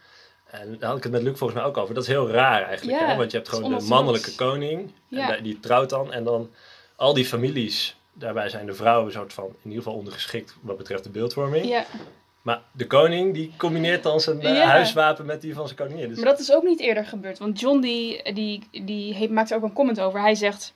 En 0.45 0.77
daar 0.79 0.87
had 0.89 0.97
ik 0.97 1.03
het 1.03 1.11
met 1.11 1.21
Luc 1.21 1.37
volgens 1.37 1.59
mij 1.59 1.69
ook 1.69 1.77
over. 1.77 1.93
Dat 1.93 2.03
is 2.03 2.09
heel 2.09 2.29
raar 2.29 2.63
eigenlijk. 2.63 2.99
Hè? 2.99 3.15
Want 3.15 3.31
je 3.31 3.37
hebt 3.37 3.49
gewoon 3.49 3.77
de 3.77 3.85
mannelijke 3.85 4.35
koning. 4.35 4.91
En 5.37 5.43
die 5.43 5.59
trouwt 5.59 5.89
dan. 5.89 6.13
En 6.13 6.23
dan 6.23 6.49
al 6.95 7.13
die 7.13 7.25
families. 7.25 7.95
Daarbij 8.13 8.49
zijn 8.49 8.65
de 8.65 8.73
vrouwen 8.73 9.11
soort 9.11 9.33
van 9.33 9.45
in 9.45 9.69
ieder 9.69 9.83
geval 9.83 9.97
ondergeschikt 9.97 10.55
wat 10.61 10.77
betreft 10.77 11.03
de 11.03 11.09
beeldvorming. 11.09 11.65
ja. 11.65 11.85
Maar 12.41 12.61
de 12.71 12.87
koning 12.87 13.33
die 13.33 13.51
combineert 13.57 14.03
dan 14.03 14.19
zijn 14.19 14.41
eh, 14.41 14.55
Ja. 14.55 14.65
huiswapen 14.65 15.25
met 15.25 15.41
die 15.41 15.53
van 15.53 15.65
zijn 15.65 15.77
koningin. 15.79 16.07
Dus 16.09 16.17
Maar 16.17 16.25
dat 16.25 16.39
is 16.39 16.51
ook 16.53 16.63
niet 16.63 16.79
eerder 16.79 17.05
gebeurd. 17.05 17.39
Want 17.39 17.59
John 17.59 17.79
die, 17.79 18.33
die, 18.33 18.67
die 18.71 19.13
heeft, 19.13 19.31
maakt 19.31 19.51
er 19.51 19.57
ook 19.57 19.63
een 19.63 19.73
comment 19.73 19.99
over. 19.99 20.21
Hij 20.21 20.35
zegt... 20.35 20.73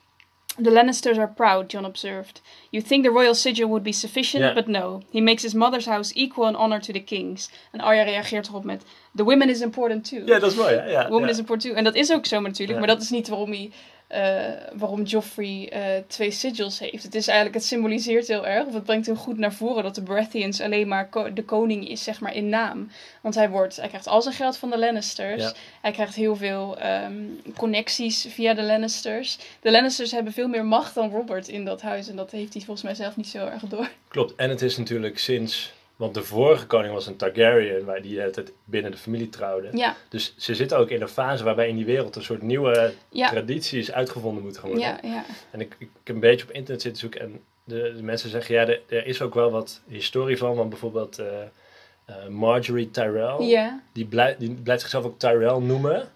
The 0.64 0.72
Lannisters 0.72 1.18
are 1.18 1.28
proud, 1.36 1.72
John 1.72 1.86
observed. 1.86 2.42
You 2.70 2.84
think 2.84 3.04
the 3.04 3.10
royal 3.12 3.34
sigil 3.34 3.68
would 3.68 3.84
be 3.84 3.92
sufficient, 3.92 4.54
but 4.54 4.68
no. 4.68 5.02
He 5.12 5.20
makes 5.22 5.42
his 5.42 5.54
mother's 5.54 5.86
house 5.86 6.14
equal 6.14 6.48
in 6.48 6.56
honor 6.56 6.82
to 6.82 6.94
the 6.94 7.04
king's. 7.04 7.50
En 7.72 7.80
Arya 7.80 8.04
reageert 8.04 8.48
erop 8.48 8.64
met... 8.64 8.84
The 9.16 9.24
women 9.24 9.50
is 9.50 9.62
important 9.62 10.10
too. 10.10 10.22
ja, 10.26 10.40
dat 10.40 10.52
is 10.52 10.58
mooi? 10.58 10.74
Ja, 10.74 11.08
Woman 11.10 11.22
ja. 11.26 11.30
is 11.30 11.38
important 11.38 11.68
too. 11.68 11.78
En 11.78 11.84
dat 11.84 11.96
is 11.96 12.12
ook 12.12 12.26
zo 12.26 12.42
natuurlijk. 12.42 12.80
Maar 12.80 12.88
dat 12.88 13.02
is 13.02 13.10
niet 13.10 13.28
waarom 13.28 13.50
hij... 13.52 13.72
eh, 14.08 14.46
waarom 14.74 15.04
Joffrey 15.04 15.70
eh, 15.72 16.04
twee 16.08 16.32
sigils 16.32 16.80
heeft. 16.80 17.04
Het 17.04 17.16
is 17.16 17.28
eigenlijk, 17.28 17.58
het 17.58 17.66
symboliseert 17.66 18.28
heel 18.28 18.48
erg, 18.48 18.66
of 18.66 18.74
het 18.74 18.84
brengt 18.84 19.06
heel 19.06 19.16
goed 19.16 19.38
naar 19.38 19.54
voren 19.54 19.84
dat 19.84 19.96
de 19.96 20.02
Baratheons 20.02 20.62
alleen 20.62 20.88
maar 20.88 21.10
ko- 21.10 21.34
de 21.34 21.44
koning 21.44 21.90
is, 21.90 22.04
zeg 22.04 22.20
maar, 22.20 22.36
in 22.36 22.50
naam. 22.50 22.92
Want 23.22 23.36
hij, 23.36 23.50
wordt, 23.50 23.76
hij 23.76 23.88
krijgt 23.88 24.08
al 24.08 24.22
zijn 24.22 24.36
geld 24.36 24.58
van 24.58 24.70
de 24.70 24.78
Lannisters. 24.78 25.44
Ja. 25.44 25.54
Hij 25.82 25.92
krijgt 25.92 26.16
heel 26.16 26.36
veel 26.36 26.78
ehm, 26.78 27.14
connecties 27.56 28.28
via 28.30 28.54
de 28.54 28.64
Lannisters. 28.64 29.38
De 29.62 29.72
Lannisters 29.72 30.12
hebben 30.12 30.34
veel 30.34 30.48
meer 30.48 30.66
macht 30.66 30.96
dan 30.96 31.12
Robert 31.12 31.48
in 31.48 31.66
dat 31.66 31.82
huis. 31.82 32.08
En 32.08 32.16
dat 32.16 32.32
heeft 32.32 32.54
hij 32.54 32.62
volgens 32.62 32.86
mij 32.86 32.96
zelf 32.96 33.16
niet 33.16 33.28
zo 33.28 33.46
erg 33.46 33.62
door. 33.62 33.90
Klopt. 34.08 34.36
En 34.36 34.50
het 34.50 34.62
is 34.62 34.78
natuurlijk 34.78 35.20
sinds... 35.20 35.76
Want 35.98 36.14
de 36.14 36.24
vorige 36.24 36.68
koning 36.68 36.94
was 36.94 37.08
een 37.08 37.16
Targaryen, 37.16 37.86
waar 37.86 38.02
die 38.02 38.20
het 38.20 38.52
binnen 38.64 38.92
de 38.92 38.98
familie 38.98 39.30
trouwde. 39.30 39.70
Ja, 39.72 39.96
Dus 40.10 40.34
ze 40.38 40.56
zitten 40.56 40.78
ook 40.78 40.90
in 40.90 41.02
een 41.02 41.08
fase 41.08 41.44
waarbij 41.44 41.70
in 41.70 41.76
die 41.76 41.86
wereld 41.86 42.16
een 42.16 42.24
soort 42.24 42.42
nieuwe 42.42 42.94
ja, 43.10 43.30
tradities 43.30 43.92
uitgevonden 43.92 44.44
moeten 44.44 44.62
worden. 44.62 44.80
ja, 44.82 45.00
ja. 45.04 45.26
En 45.52 45.62
ik, 45.62 45.76
ik 45.80 45.90
heb 46.04 46.16
een 46.16 46.22
beetje 46.22 46.46
op 46.46 46.52
internet 46.52 46.82
zitten 46.82 47.02
zoeken 47.02 47.22
en 47.22 47.42
de, 47.64 47.94
de 47.96 48.04
mensen 48.04 48.30
zeggen, 48.30 48.56
ja, 48.56 48.62
er, 48.68 48.82
er 48.88 49.06
is 49.06 49.22
ook 49.22 49.34
wel 49.34 49.52
wat 49.52 49.82
historie 49.88 50.38
van. 50.38 50.56
Want 50.56 50.70
bijvoorbeeld 50.70 51.20
eh, 51.20 52.28
Marjorie 52.30 52.92
Tyrell, 52.92 53.46
Ja, 53.46 53.82
die, 53.92 54.06
blijft, 54.06 54.40
die 54.40 54.54
blijft 54.54 54.82
zichzelf 54.82 55.06
ook 55.06 55.20
Tyrell 55.20 55.60
noemen. 55.60 56.10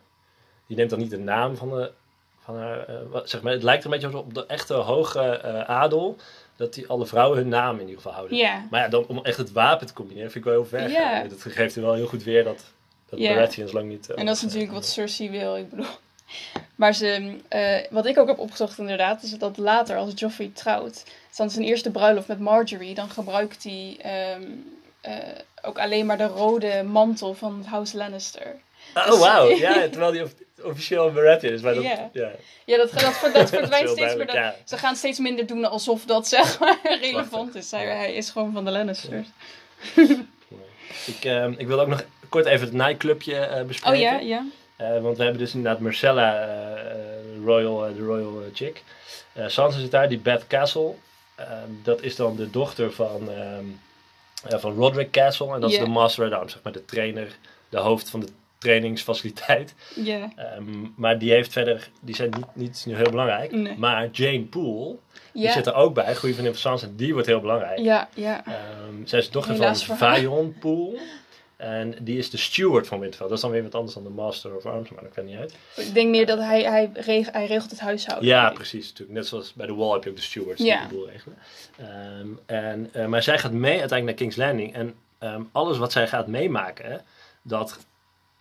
Die 0.68 0.78
neemt 0.78 0.90
dan 0.90 1.00
niet 1.00 1.10
de 1.10 1.20
naam 1.20 1.56
van, 1.58 1.70
de, 1.70 1.92
van 2.40 2.58
haar, 2.58 2.88
eh, 2.88 2.96
wat, 3.10 3.30
zeg 3.30 3.42
maar, 3.42 3.52
het 3.54 3.64
lijkt 3.64 3.84
er 3.84 3.92
een 3.94 4.00
beetje 4.00 4.18
op 4.18 4.34
de 4.34 4.46
echte 4.46 4.74
hoge 4.74 5.42
adel. 5.68 6.16
Dat 6.62 6.74
die 6.74 6.88
alle 6.88 7.06
vrouwen 7.06 7.38
hun 7.38 7.48
naam 7.48 7.76
in 7.76 7.82
ieder 7.82 7.96
geval 7.96 8.12
houden. 8.14 8.38
Ja. 8.38 8.66
Maar 8.70 8.82
ja, 8.82 8.88
dan 8.88 9.06
om 9.08 9.20
echt 9.24 9.38
het 9.38 9.52
wapen 9.52 9.88
te 9.88 9.94
combineren 9.94 10.32
vind 10.32 10.46
ik 10.46 10.52
wel 10.52 10.62
heel 10.62 10.70
ver. 10.70 10.90
Ja. 10.90 11.24
Dat 11.24 11.42
geeft 11.42 11.76
wel 11.76 11.94
heel 11.94 12.08
goed 12.08 12.24
weer 12.24 12.44
dat, 12.44 12.64
dat 13.10 13.20
Ja. 13.20 13.34
Baratheons 13.34 13.72
lang 13.72 13.90
niet... 13.90 14.10
eh, 14.10 14.20
En 14.20 14.26
dat 14.26 14.36
is 14.36 14.42
natuurlijk 14.42 14.72
wat 14.72 14.86
Cersei 14.86 15.30
wil, 15.30 15.58
ik 15.58 15.70
bedoel. 15.70 15.86
Maar 16.76 16.94
ze, 16.94 17.38
eh, 17.48 17.78
wat 17.90 18.06
ik 18.06 18.18
ook 18.18 18.28
heb 18.28 18.40
opgezocht 18.40 18.78
inderdaad, 18.78 19.24
is 19.24 19.32
dat 19.32 19.58
later 19.58 19.98
als 19.98 20.12
Joffrey 20.16 20.52
trouwt, 20.54 21.04
dan 21.36 21.50
zijn 21.50 21.66
eerste 21.66 21.92
bruiloft 21.92 22.28
met 22.28 22.40
Marjorie, 22.40 22.96
dan 22.96 23.10
gebruikt 23.10 23.64
hij 23.64 23.98
ehm, 24.02 24.42
eh, 25.02 25.14
ook 25.62 25.80
alleen 25.80 26.06
maar 26.06 26.18
de 26.18 26.28
rode 26.28 26.84
mantel 26.84 27.34
van 27.34 27.64
House 27.68 27.98
Lannister. 27.98 28.56
Oh, 28.96 29.06
Dus- 29.06 29.20
wauw. 29.20 29.48
Ja, 29.50 29.74
terwijl 29.90 30.12
die 30.12 30.24
of- 30.24 30.34
officieel 30.64 31.08
een 31.08 31.14
Baratheon 31.14 31.54
is. 31.54 31.62
Maar 31.62 31.74
dat, 31.74 31.84
Ja. 31.84 32.10
ja. 32.14 32.32
Ja, 32.66 32.78
dat, 32.78 32.92
dat, 32.92 33.02
dat, 33.22 33.34
dat 33.34 33.50
verdwijnt 33.60 33.90
steeds 33.90 34.16
meer. 34.16 34.34
ja. 34.34 34.56
Ze 34.66 34.78
gaan 34.78 34.96
steeds 34.96 35.20
minder 35.20 35.46
doen 35.48 35.66
alsof 35.66 36.06
dat 36.06 36.28
zeg 36.28 36.60
maar 36.60 36.78
relevant 36.84 37.56
is. 37.56 37.72
Hij, 37.72 37.86
hij 37.86 38.14
is 38.14 38.30
gewoon 38.30 38.54
van 38.54 38.66
de 38.66 38.72
Lannisters. 38.72 39.28
Ik, 41.06 41.24
ehm, 41.26 41.54
ik 41.58 41.68
wil 41.68 41.80
ook 41.80 41.88
nog 41.88 42.04
kort 42.30 42.46
even 42.46 42.66
het 42.68 42.76
nightclubje 42.76 43.36
eh, 43.36 43.64
bespreken. 43.64 43.98
Oh 43.98 44.02
ja, 44.04 44.20
ja. 44.20 44.46
Eh, 44.76 45.02
want 45.02 45.18
we 45.18 45.24
hebben 45.24 45.42
dus 45.42 45.54
inderdaad 45.54 45.80
Marcella, 45.82 46.48
eh, 46.48 47.44
royal, 47.46 47.94
de 47.94 48.04
royal 48.04 48.44
chick. 48.54 48.84
Sansa 49.48 49.80
zit 49.80 49.92
daar, 49.92 50.10
die 50.10 50.20
Beth 50.20 50.48
Castle. 50.48 50.94
Ehm, 51.36 51.70
dat 51.84 52.02
is 52.02 52.16
dan 52.16 52.36
de 52.36 52.50
dochter 52.50 52.92
van, 52.94 53.32
ehm, 53.32 53.66
eh, 54.54 54.60
van 54.60 54.76
Roderick 54.76 55.12
Castle. 55.12 55.54
En 55.54 55.62
dat 55.62 55.72
is 55.72 55.78
de 55.80 55.88
Master 55.88 56.26
at 56.26 56.32
Arms, 56.40 56.52
zeg 56.52 56.64
maar 56.64 56.74
de 56.74 56.86
trainer, 56.86 57.28
de 57.70 57.78
hoofd 57.78 58.10
van 58.10 58.20
de 58.20 58.28
trainingsfaciliteit. 58.62 59.74
Ja. 59.96 60.32
Ehm, 60.36 60.86
maar 60.96 61.18
die 61.20 61.32
heeft 61.32 61.52
verder, 61.52 61.90
die 62.02 62.16
zijn 62.16 62.30
niet, 62.54 62.86
niet 62.86 62.96
heel 62.98 63.10
belangrijk. 63.10 63.52
Nee. 63.52 63.78
Maar 63.78 64.10
Jane 64.12 64.44
Poole, 64.44 64.96
die 65.34 65.50
zit 65.52 65.66
er 65.66 65.74
ook 65.74 65.94
bij, 65.94 66.16
goede 66.16 66.34
vriendin 66.36 66.54
van 66.58 66.62
Sansa, 66.62 66.88
die 66.96 67.14
wordt 67.14 67.28
heel 67.28 67.40
belangrijk. 67.42 67.80
Ja, 67.80 68.10
ja. 68.16 68.46
Ehm, 68.46 69.06
zij 69.06 69.20
is 69.20 69.26
de 69.26 69.32
dochter 69.32 69.54
Helaas 69.54 69.86
van. 69.86 69.98
Vajon 69.98 70.56
Poole. 70.60 71.00
En 71.58 71.96
die 72.02 72.18
is 72.18 72.30
de 72.30 72.38
steward 72.38 72.88
van 72.88 73.00
Winterfell. 73.00 73.28
Dat 73.28 73.36
is 73.36 73.42
dan 73.44 73.52
weer 73.52 73.64
wat 73.64 73.76
anders 73.76 73.94
dan 73.94 74.04
de 74.04 74.10
Master 74.10 74.56
of 74.56 74.66
Arms, 74.66 74.90
maar 74.90 75.04
dat 75.04 75.14
kan 75.14 75.26
niet 75.26 75.38
uit. 75.38 75.56
Ik 75.76 75.94
denk 75.94 76.10
meer 76.10 76.26
dat 76.26 76.40
hij, 76.40 76.62
hij, 76.64 76.90
reg- 76.94 77.32
hij 77.32 77.46
regelt 77.46 77.72
het 77.72 77.80
huishouden. 77.80 78.28
Ja, 78.30 78.50
precies. 78.50 78.88
Natuurlijk. 78.88 79.12
Net 79.18 79.28
zoals 79.28 79.54
bij 79.54 79.66
de 79.68 79.74
Wall 79.74 79.92
heb 79.94 80.04
je 80.04 80.10
ook 80.10 80.16
de 80.16 80.22
stewards 80.22 80.62
Ja. 80.62 80.80
die 80.80 80.88
de 80.88 80.94
boel 80.96 81.10
regelen. 81.10 81.38
Ehm, 81.78 82.28
en, 82.46 82.90
eh, 82.94 83.06
maar 83.06 83.24
zij 83.24 83.38
gaat 83.40 83.52
mee 83.52 83.80
uiteindelijk 83.80 84.06
naar 84.06 84.14
King's 84.16 84.36
Landing. 84.36 84.74
En 84.74 84.96
alles 85.52 85.78
wat 85.78 85.92
zij 85.92 86.08
gaat 86.08 86.28
meemaken, 86.28 87.02
dat 87.42 87.78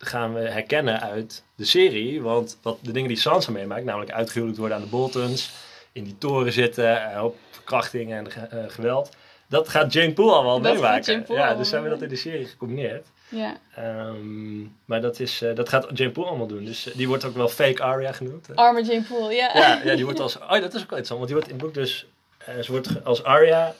gaan 0.00 0.34
we 0.34 0.40
herkennen 0.40 1.00
uit 1.00 1.42
de 1.54 1.64
serie. 1.64 2.22
Want 2.22 2.58
wat 2.62 2.78
de 2.82 2.92
dingen 2.92 3.08
die 3.08 3.18
Sansa 3.18 3.50
meemaakt, 3.52 3.84
namelijk 3.84 4.10
uitgehuwelijkd 4.12 4.58
worden 4.60 4.76
aan 4.76 4.84
de 4.84 4.90
Boltons, 4.90 5.50
in 5.92 6.04
die 6.04 6.18
toren 6.18 6.52
zitten, 6.52 7.12
eh, 7.12 7.24
op 7.24 7.36
verkrachtingen 7.50 8.18
en 8.18 8.50
eh, 8.50 8.64
geweld. 8.68 9.10
Dat 9.46 9.68
gaat 9.68 9.92
Jane 9.92 10.12
Poole 10.12 10.32
allemaal 10.32 10.60
Dat 10.60 10.72
meemaken. 10.72 11.22
Poole 11.22 11.38
ja, 11.38 11.44
allemaal 11.44 11.62
dus 11.62 11.70
hebben 11.70 11.90
we 11.90 11.94
dat 11.94 12.04
in 12.04 12.14
de 12.14 12.20
serie 12.20 12.46
gecombineerd. 12.46 13.06
Ja. 13.28 13.56
Ehm, 13.74 14.60
maar 14.84 15.00
dat, 15.00 15.20
is, 15.20 15.42
eh, 15.42 15.54
dat 15.54 15.68
gaat 15.68 15.86
Jane 15.92 16.10
Poole 16.10 16.28
allemaal 16.28 16.46
doen. 16.46 16.64
Dus 16.64 16.88
die 16.94 17.08
wordt 17.08 17.24
ook 17.24 17.34
wel 17.34 17.48
fake 17.48 17.82
Arya 17.82 18.12
genoemd. 18.12 18.46
hè. 18.46 18.54
Arme 18.54 18.82
Jane 18.82 19.02
Poole, 19.02 19.34
ja. 19.34 19.50
Ja, 19.54 19.80
ja, 19.84 19.94
die 19.94 20.04
wordt 20.04 20.20
als. 20.26 20.38
Oh, 20.38 20.50
dat 20.50 20.74
is 20.74 20.82
ook 20.82 20.90
wel 20.90 20.98
interessant, 20.98 21.18
want 21.18 21.26
die 21.26 21.34
wordt 21.34 21.48
in 21.48 21.54
het 21.54 21.64
boek 21.64 21.74
dus. 21.74 22.06
ze 22.64 22.72
wordt 22.72 23.04
als 23.04 23.22
Arya 23.22 23.74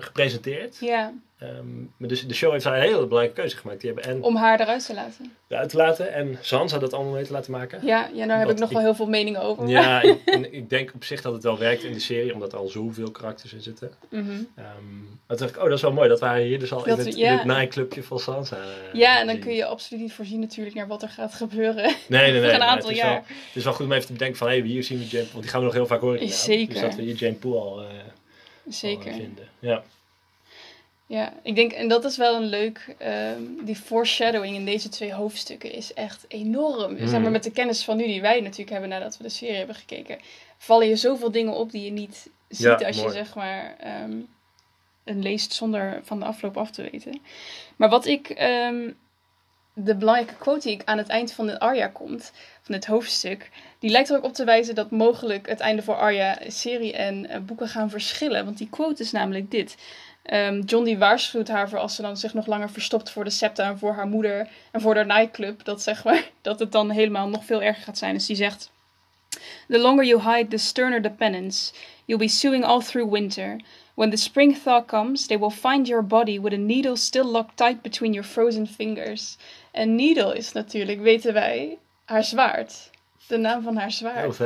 gepresenteerd. 0.00 0.76
Ja, 0.80 1.12
Ehm, 1.40 1.78
maar 1.96 2.08
dus 2.08 2.26
de 2.26 2.34
show 2.34 2.52
heeft 2.52 2.64
daar 2.64 2.74
een 2.74 2.80
hele 2.80 3.06
belangrijke 3.06 3.40
keuze 3.40 3.56
gemaakt. 3.56 3.80
Die 3.80 3.90
hebben 3.92 4.10
en 4.10 4.22
om 4.22 4.36
haar 4.36 4.60
eruit 4.60 4.86
te 4.86 4.94
laten. 4.94 5.32
eruit 5.48 5.68
te 5.68 5.76
laten 5.76 6.12
en 6.12 6.38
Sansa 6.40 6.78
dat 6.78 6.92
allemaal 6.92 7.12
mee 7.12 7.24
te 7.24 7.32
laten 7.32 7.52
maken. 7.52 7.86
Ja, 7.86 8.10
ja 8.14 8.26
daar 8.26 8.38
heb 8.38 8.50
ik 8.50 8.58
nog 8.58 8.68
ik- 8.68 8.74
wel 8.74 8.84
heel 8.84 8.94
veel 8.94 9.08
meningen 9.08 9.42
over. 9.42 9.68
Ja, 9.68 10.02
ik, 10.02 10.18
en 10.24 10.52
ik 10.52 10.70
denk 10.70 10.90
op 10.94 11.04
zich 11.04 11.22
dat 11.22 11.32
het 11.32 11.42
wel 11.42 11.58
werkt 11.58 11.82
in 11.82 11.92
de 11.92 11.98
serie, 12.00 12.34
omdat 12.34 12.52
er 12.52 12.58
al 12.58 12.68
zoveel 12.68 13.10
karakters 13.10 13.52
in 13.52 13.60
zitten. 13.60 13.90
Ehm, 14.10 14.24
maar 14.56 15.36
toen 15.36 15.36
dacht 15.38 15.50
ik, 15.50 15.56
oh, 15.56 15.64
dat 15.64 15.72
is 15.72 15.82
wel 15.82 15.92
mooi 15.92 16.08
dat 16.08 16.20
haar 16.20 16.36
hier 16.38 16.58
dus 16.58 16.72
al 16.72 16.84
Dat 16.84 16.98
in 16.98 17.06
het, 17.06 17.16
ja. 17.16 17.44
naaiclubje 17.44 18.02
van 18.02 18.18
Sansa 18.18 18.56
eh, 18.56 18.62
Ja, 18.92 19.20
en 19.20 19.26
dan 19.26 19.38
kun 19.38 19.52
je 19.54 19.64
absoluut 19.64 20.02
niet 20.02 20.12
voorzien 20.12 20.40
natuurlijk 20.40 20.76
naar 20.76 20.86
wat 20.86 21.02
er 21.02 21.08
gaat 21.08 21.34
gebeuren. 21.34 21.94
Nee, 22.06 22.30
nee, 22.32 22.40
nee. 22.40 22.40
voor 22.50 22.52
een 22.52 22.62
aantal 22.62 22.88
het 22.88 22.96
is 22.96 23.02
jaar. 23.02 23.12
Wel, 23.12 23.22
het 23.26 23.56
is 23.56 23.64
wel 23.64 23.72
goed 23.72 23.86
om 23.86 23.92
even 23.92 24.06
te 24.06 24.12
bedenken 24.12 24.38
van, 24.38 24.48
hé, 24.48 24.58
hey, 24.58 24.66
hier 24.66 24.84
zien 24.84 24.98
we 24.98 25.06
Jane 25.06 25.26
want 25.30 25.42
die 25.42 25.50
gaan 25.50 25.60
we 25.60 25.66
nog 25.66 25.74
heel 25.74 25.86
vaak 25.86 26.00
horen. 26.00 26.28
Zeker. 26.28 26.72
Dus 26.72 26.82
dat 26.82 26.94
we 26.94 27.02
hier 27.02 27.14
Jane 27.14 27.34
Poole 27.34 27.58
al, 27.58 27.80
eh, 27.80 27.86
Zeker. 28.68 29.12
al 29.12 29.18
vinden. 29.18 29.48
Ja. 29.58 29.82
Ja, 31.10 31.32
ik 31.42 31.54
denk, 31.54 31.72
en 31.72 31.88
dat 31.88 32.04
is 32.04 32.16
wel 32.16 32.34
een 32.36 32.48
leuk, 32.48 32.94
ehm, 32.98 33.42
die 33.62 33.76
foreshadowing 33.76 34.56
in 34.56 34.64
deze 34.64 34.88
twee 34.88 35.12
hoofdstukken 35.12 35.72
is 35.72 35.94
echt 35.94 36.24
enorm. 36.28 36.96
Zeg 36.98 37.10
maar 37.10 37.20
Mhm. 37.20 37.30
met 37.30 37.42
de 37.42 37.50
kennis 37.50 37.84
van 37.84 37.96
nu 37.96 38.04
die 38.06 38.20
wij 38.20 38.40
natuurlijk 38.40 38.70
hebben 38.70 38.88
nadat 38.88 39.16
we 39.16 39.22
de 39.22 39.28
serie 39.28 39.56
hebben 39.56 39.74
gekeken, 39.74 40.18
vallen 40.58 40.88
je 40.88 40.96
zoveel 40.96 41.30
dingen 41.30 41.52
op 41.52 41.70
die 41.70 41.84
je 41.84 41.90
niet 41.90 42.30
ziet 42.48 42.80
Ja, 42.80 42.86
als 42.86 42.96
je 42.96 43.10
zeg 43.10 43.34
maar 43.34 43.74
ehm, 43.78 44.12
een 45.04 45.22
leest 45.22 45.52
zonder 45.52 46.00
van 46.02 46.18
de 46.18 46.24
afloop 46.24 46.56
af 46.56 46.70
te 46.70 46.88
weten. 46.90 47.20
Maar 47.76 47.88
wat 47.88 48.06
ik, 48.06 48.28
ehm, 48.30 48.90
de 49.74 49.94
belangrijke 49.96 50.34
quote 50.38 50.66
die 50.68 50.76
ik 50.76 50.84
aan 50.84 50.98
het 50.98 51.08
eind 51.08 51.32
van 51.32 51.46
de 51.46 51.60
Arya 51.60 51.86
komt, 51.86 52.32
van 52.62 52.74
dit 52.74 52.86
hoofdstuk, 52.86 53.50
die 53.78 53.90
lijkt 53.90 54.10
er 54.10 54.16
ook 54.16 54.24
op 54.24 54.34
te 54.34 54.44
wijzen 54.44 54.74
dat 54.74 54.90
mogelijk 54.90 55.48
het 55.48 55.60
einde 55.60 55.82
voor 55.82 55.96
Arya 55.96 56.38
serie 56.46 56.92
en 56.92 57.26
eh, 57.28 57.40
boeken 57.40 57.68
gaan 57.68 57.90
verschillen. 57.90 58.44
Want 58.44 58.58
die 58.58 58.68
quote 58.70 59.02
is 59.02 59.12
namelijk 59.12 59.50
dit. 59.50 59.76
Ehm, 60.22 60.60
John 60.60 60.84
die 60.84 60.98
waarschuwt 60.98 61.48
haar 61.48 61.68
voor 61.68 61.78
als 61.78 61.94
ze 61.94 62.02
dan 62.02 62.16
zich 62.16 62.34
nog 62.34 62.46
langer 62.46 62.70
verstopt 62.70 63.10
voor 63.10 63.24
de 63.24 63.30
septa 63.30 63.64
en 63.64 63.78
voor 63.78 63.92
haar 63.92 64.06
moeder 64.06 64.48
en 64.70 64.80
voor 64.80 64.94
de 64.94 65.04
nightclub. 65.04 65.64
Dat, 65.64 65.82
zeg 65.82 66.04
maar, 66.04 66.30
dat 66.42 66.58
het 66.58 66.72
dan 66.72 66.90
helemaal 66.90 67.28
nog 67.28 67.44
veel 67.44 67.62
erger 67.62 67.82
gaat 67.82 67.98
zijn. 67.98 68.14
Dus 68.14 68.26
die 68.26 68.36
zegt... 68.36 68.70
The 69.68 69.78
longer 69.78 70.04
you 70.04 70.20
hide, 70.20 70.48
the 70.48 70.56
sterner 70.56 71.02
the 71.02 71.10
penance. 71.10 71.72
You'll 72.04 72.18
be 72.18 72.28
suing 72.28 72.64
all 72.64 72.80
through 72.80 73.12
winter. 73.12 73.60
When 73.94 74.10
the 74.10 74.16
spring 74.16 74.56
thaw 74.56 74.84
comes, 74.86 75.26
they 75.26 75.38
will 75.38 75.50
find 75.50 75.86
your 75.86 76.06
body 76.06 76.40
with 76.40 76.52
a 76.52 76.56
needle 76.56 76.96
still 76.96 77.24
locked 77.24 77.56
tight 77.56 77.82
between 77.82 78.12
your 78.12 78.28
frozen 78.28 78.66
fingers. 78.66 79.36
En 79.72 79.94
needle 79.94 80.36
is 80.36 80.52
natuurlijk, 80.52 81.00
weten 81.00 81.32
wij, 81.32 81.78
haar 82.04 82.24
zwaard. 82.24 82.90
De 83.26 83.36
naam 83.36 83.62
van 83.62 83.76
haar 83.76 83.92
zwaard. 83.92 84.38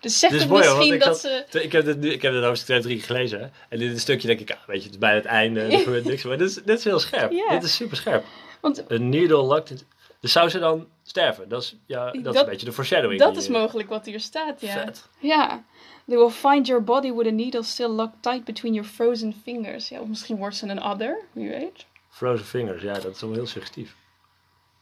Dus 0.00 0.18
zegt 0.18 0.34
het 0.40 0.48
mooi, 0.48 0.66
hoor, 0.66 0.76
misschien 0.78 0.98
dat 0.98 1.20
ze... 1.20 1.44
Ik 1.62 1.72
heb 1.72 1.84
dit, 1.84 1.98
nu- 1.98 2.10
ik 2.12 2.22
heb 2.22 2.32
dit 2.32 2.42
hoofdstuk 2.44 2.66
2 2.66 2.80
3 2.80 3.00
gelezen. 3.00 3.40
hè. 3.40 3.46
En 3.68 3.78
dit 3.78 4.00
stukje 4.00 4.26
denk 4.26 4.40
ik, 4.40 4.50
ah, 4.50 4.56
weet 4.66 4.76
je, 4.76 4.82
het 4.82 4.92
is 4.92 4.98
bijna 4.98 5.16
het 5.16 5.24
einde. 5.24 5.60
Er 5.60 5.78
gebeurt 5.88 6.04
niks. 6.04 6.22
Maar 6.24 6.38
dit 6.38 6.48
is, 6.48 6.54
dit 6.54 6.78
is 6.78 6.84
heel 6.84 6.98
scherp. 6.98 7.30
Dit 7.50 7.62
is 7.62 7.74
super 7.74 7.96
scherp. 7.96 8.24
Want 8.60 8.84
Een 8.88 9.08
needle 9.08 9.42
locked. 9.42 9.84
Dus 10.20 10.32
zou 10.32 10.48
ze 10.48 10.58
dan 10.58 10.88
sterven? 11.02 11.48
Dat 11.48 11.62
is, 11.62 11.76
ja, 11.86 12.10
dat 12.22 12.34
is 12.34 12.40
een 12.40 12.46
beetje 12.46 12.66
de 12.66 12.72
foreshadowing. 12.72 13.20
dat 13.20 13.28
die 13.30 13.38
is 13.38 13.46
je- 13.46 13.52
mogelijk 13.52 13.88
wat 13.88 14.06
hier 14.06 14.20
staat, 14.20 14.60
ja. 14.60 14.72
Vet. 14.84 15.08
Ja. 15.18 15.64
They 16.06 16.16
will 16.16 16.30
find 16.30 16.66
your 16.66 16.84
body 16.84 17.12
with 17.12 17.26
a 17.26 17.30
needle 17.30 17.62
still 17.62 17.88
locked 17.88 18.22
tight 18.22 18.44
between 18.44 18.74
your 18.74 18.88
frozen 18.88 19.34
fingers. 19.42 19.88
Ja, 19.88 20.00
of 20.00 20.06
misschien 20.08 20.36
wordt 20.36 20.56
ze 20.56 20.66
een 20.66 20.82
other, 20.82 21.18
wie 21.32 21.48
weet. 21.48 21.84
Frozen 22.10 22.46
fingers, 22.46 22.82
ja, 22.82 22.92
dat 22.92 23.14
is 23.14 23.20
wel 23.20 23.32
heel 23.32 23.46
suggestief. 23.46 23.94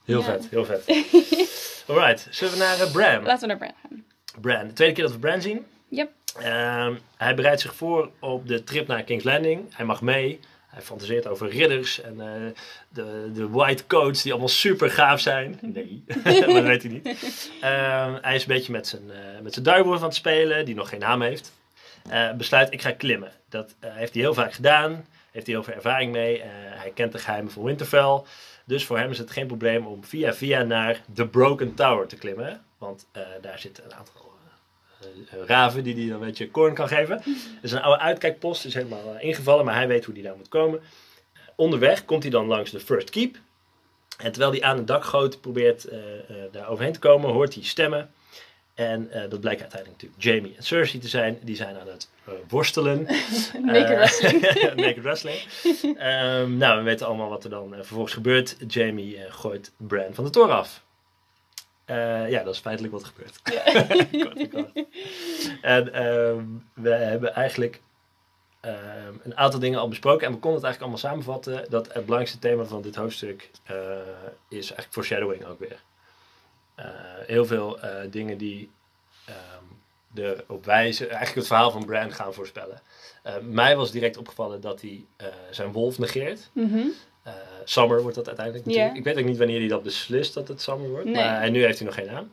Heel 0.05 0.19
Ja. 0.19 0.25
vet, 0.25 0.47
heel 0.51 0.65
vet. 0.65 0.85
Alright, 1.89 2.27
zullen 2.31 2.53
we 2.53 2.59
naar 2.59 2.81
eh, 2.81 2.93
Bran? 2.93 3.23
Laten 3.25 3.41
we 3.41 3.47
naar 3.47 3.57
Bran 3.57 3.73
gaan. 3.83 4.05
Bran, 4.40 4.66
de 4.66 4.73
tweede 4.73 4.95
keer 4.95 5.05
dat 5.05 5.12
we 5.12 5.19
Bran 5.19 5.43
zien. 5.43 5.66
Yep. 5.88 6.11
Ehm, 6.38 6.95
hij 7.16 7.35
bereidt 7.35 7.61
zich 7.61 7.75
voor 7.75 8.11
op 8.21 8.49
de 8.49 8.64
trip 8.64 8.87
naar 8.87 9.02
King's 9.02 9.25
Landing. 9.25 9.75
Hij 9.75 9.85
mag 9.85 10.00
mee. 10.00 10.40
Hij 10.66 10.83
fantaseert 10.83 11.26
over 11.26 11.49
ridders 11.49 12.00
en 12.00 12.21
eh, 12.21 12.26
de, 12.88 13.31
de 13.35 13.49
white 13.49 13.87
coats 13.87 14.23
die 14.23 14.33
allemaal 14.33 14.49
super 14.49 14.90
gaaf 14.90 15.21
zijn. 15.21 15.59
Nee, 15.75 16.05
maar 16.25 16.47
dat 16.47 16.62
weet 16.62 16.83
hij 16.83 16.93
niet. 16.93 17.07
Ehm, 17.61 18.19
hij 18.21 18.35
is 18.35 18.43
een 18.43 18.49
beetje 18.49 18.73
met 18.73 18.87
zijn, 18.87 19.11
eh 19.11 19.40
met 19.43 19.52
zijn 19.52 19.64
duivel 19.64 19.93
van 19.93 20.02
het 20.02 20.14
spelen, 20.14 20.64
die 20.64 20.75
nog 20.75 20.88
geen 20.88 21.00
naam 21.00 21.23
heeft. 21.23 21.52
Eh, 22.09 22.33
besluit, 22.33 22.73
ik 22.73 22.83
ga 22.83 22.90
klimmen. 22.90 23.33
Dat 23.49 23.75
heeft 23.81 24.12
hij 24.12 24.23
heel 24.23 24.35
vaak 24.35 24.52
gedaan. 24.52 25.07
Heeft 25.31 25.47
hij 25.47 25.55
heel 25.55 25.64
veel 25.64 25.75
ervaring 25.75 26.12
mee. 26.12 26.43
Hij 26.71 26.90
kent 26.95 27.12
de 27.12 27.19
geheimen 27.19 27.52
van 27.52 27.62
Winterfell. 27.62 28.23
Dus 28.64 28.85
voor 28.85 28.99
hem 28.99 29.11
is 29.11 29.19
het 29.19 29.31
geen 29.31 29.47
probleem 29.47 29.87
om 29.87 30.05
via 30.05 30.35
via 30.35 30.62
naar 30.62 31.00
The 31.14 31.26
Broken 31.26 31.75
Tower 31.75 32.07
te 32.07 32.16
klimmen. 32.16 32.61
Want 32.78 33.06
eh, 33.12 33.23
daar 33.40 33.59
zitten 33.59 33.85
een 33.85 33.95
aantal 33.95 34.33
eh, 35.00 35.06
eh, 35.06 35.47
raven 35.47 35.85
die 35.85 35.95
hij 35.95 36.06
dan 36.06 36.21
een 36.21 36.26
beetje 36.26 36.50
koorn 36.50 36.75
kan 36.75 36.88
geven. 36.88 37.16
Het 37.16 37.62
is 37.62 37.73
een 37.73 37.83
oude 37.83 38.02
uitkijkpost, 38.02 38.64
is 38.64 38.75
helemaal 38.75 39.18
ingevallen, 39.18 39.64
maar 39.64 39.75
hij 39.75 39.88
weet 39.88 40.04
hoe 40.04 40.14
hij 40.14 40.23
daar 40.23 40.37
moet 40.37 40.49
komen. 40.49 40.80
Onderweg 41.56 42.04
komt 42.04 42.23
hij 42.23 42.33
dan 42.33 42.47
langs 42.47 42.71
de 42.71 42.80
First 42.80 43.11
Keep. 43.11 43.37
En 44.18 44.33
terwijl 44.33 44.52
hij 44.52 44.62
aan 44.62 44.76
het 44.76 44.87
dakgoot 44.87 45.40
probeert 45.40 45.88
daar 46.52 46.68
overheen 46.68 46.92
te 46.92 46.99
komen, 46.99 47.30
hoort 47.30 47.54
hij 47.54 47.62
stemmen. 47.62 48.11
En 48.75 49.11
dat 49.28 49.40
blijkt 49.40 49.61
uiteindelijk 49.61 50.02
natuurlijk 50.02 50.23
Jamie 50.23 50.56
en 50.56 50.62
Cersei 50.62 51.02
te 51.02 51.09
zijn. 51.09 51.38
Die 51.42 51.56
zijn 51.56 51.76
aan 51.76 51.88
het 51.88 52.09
worstelen. 52.49 53.02
Naked 53.62 53.88
wrestling. 53.88 54.40
Naked 54.75 55.02
wrestling. 55.02 55.38
Ehm, 55.99 56.56
nou, 56.56 56.78
we 56.78 56.83
weten 56.83 57.06
allemaal 57.06 57.28
wat 57.28 57.45
er 57.45 57.50
dan 57.50 57.75
vervolgens 57.75 58.12
gebeurt. 58.12 58.56
Jamie 58.68 59.18
gooit 59.28 59.73
Bran 59.76 60.14
van 60.14 60.25
de 60.25 60.30
toren 60.30 60.56
af. 60.56 60.85
Eh, 61.87 62.31
ja, 62.31 62.43
dat 62.43 62.55
is 62.55 62.61
feitelijk 62.61 62.93
wat 62.93 63.05
gebeurt. 63.05 63.43
Kort 64.23 64.37
en 64.37 64.50
kort. 64.50 64.87
En 65.62 65.93
ehm, 65.93 66.45
we 66.75 66.90
hebben 66.90 67.35
eigenlijk 67.35 67.81
ehm, 68.61 69.14
een 69.23 69.37
aantal 69.37 69.61
dingen 69.61 69.78
al 69.78 69.88
besproken. 69.88 70.26
En 70.26 70.33
we 70.33 70.38
konden 70.38 70.61
het 70.61 70.64
eigenlijk 70.64 70.81
allemaal 70.81 71.11
samenvatten. 71.11 71.71
Dat 71.71 71.85
het 71.87 71.93
belangrijkste 71.95 72.38
thema 72.38 72.64
van 72.64 72.83
dit 72.83 72.97
hoofdstuk 72.97 73.50
eh, 73.62 73.76
is 74.49 74.73
eigenlijk 74.73 74.93
foreshadowing 74.93 75.45
ook 75.45 75.59
weer. 75.59 75.83
Eh, 76.75 76.87
heel 77.26 77.47
veel 77.47 77.78
dingen 78.11 78.38
die 78.38 78.71
ehm, 79.25 79.64
erop 80.14 80.64
wijzen, 80.64 81.07
eigenlijk 81.07 81.38
het 81.38 81.47
verhaal 81.47 81.71
van 81.71 81.85
Bran 81.85 82.12
gaan 82.12 82.35
voorspellen. 82.35 82.81
Mij 83.43 83.76
was 83.76 83.90
direct 83.90 84.16
opgevallen 84.16 84.61
dat 84.61 84.81
hij 84.81 85.05
zijn 85.50 85.73
wolf 85.73 85.99
negeert. 85.99 86.50
Mhm. 86.52 86.78
Eh, 86.78 87.16
Summer 87.64 88.00
wordt 88.00 88.16
dat 88.16 88.26
uiteindelijk 88.26 88.66
natuurlijk. 88.66 88.97
Ik 88.97 89.04
weet 89.04 89.18
ook 89.18 89.25
niet 89.25 89.38
wanneer 89.38 89.59
hij 89.59 89.68
dat 89.68 89.83
beslist 89.83 90.35
dat 90.35 90.49
het 90.49 90.62
Summer 90.62 90.88
wordt. 90.90 91.04
Nee. 91.04 91.14
Maar 91.14 91.42
en 91.42 91.52
nu 91.52 91.64
heeft 91.64 91.78
hij 91.78 91.87
nog 91.87 91.97
geen 91.97 92.06
naam. 92.06 92.30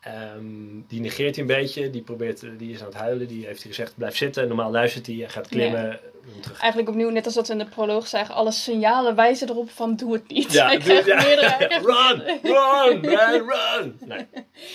Ehm, 0.00 0.80
die 0.88 1.00
negeert 1.00 1.36
hij 1.36 1.44
een 1.44 1.50
beetje. 1.60 1.90
Die, 1.90 2.02
probeert, 2.02 2.44
die 2.58 2.72
is 2.72 2.80
aan 2.80 2.86
het 2.86 2.94
huilen. 2.96 3.26
Die 3.28 3.46
heeft 3.46 3.62
hij 3.62 3.70
gezegd, 3.70 3.92
blijf 3.96 4.16
zitten. 4.16 4.48
Normaal 4.48 4.70
luistert 4.70 5.06
hij. 5.06 5.16
Hij 5.16 5.28
gaat 5.28 5.48
klimmen. 5.48 6.00
terug. 6.40 6.58
Eigenlijk 6.60 6.88
opnieuw, 6.88 7.10
net 7.10 7.24
als 7.24 7.34
dat 7.34 7.46
we 7.46 7.52
in 7.52 7.58
de 7.58 7.66
proloog 7.66 8.06
zagen, 8.06 8.34
alle 8.34 8.52
signalen 8.52 9.14
wijzen 9.14 9.48
erop 9.48 9.70
van 9.70 9.96
doe 9.96 10.12
het 10.12 10.28
niet. 10.28 10.52
Ja, 10.52 10.66
hij 10.70 10.78
krijgt 10.78 11.06
ja. 11.06 11.22
meerdere, 11.22 11.68
Run! 11.90 12.22
Run! 12.42 13.00
Man, 13.00 13.50
run! 13.50 13.98
Nee, 14.04 14.26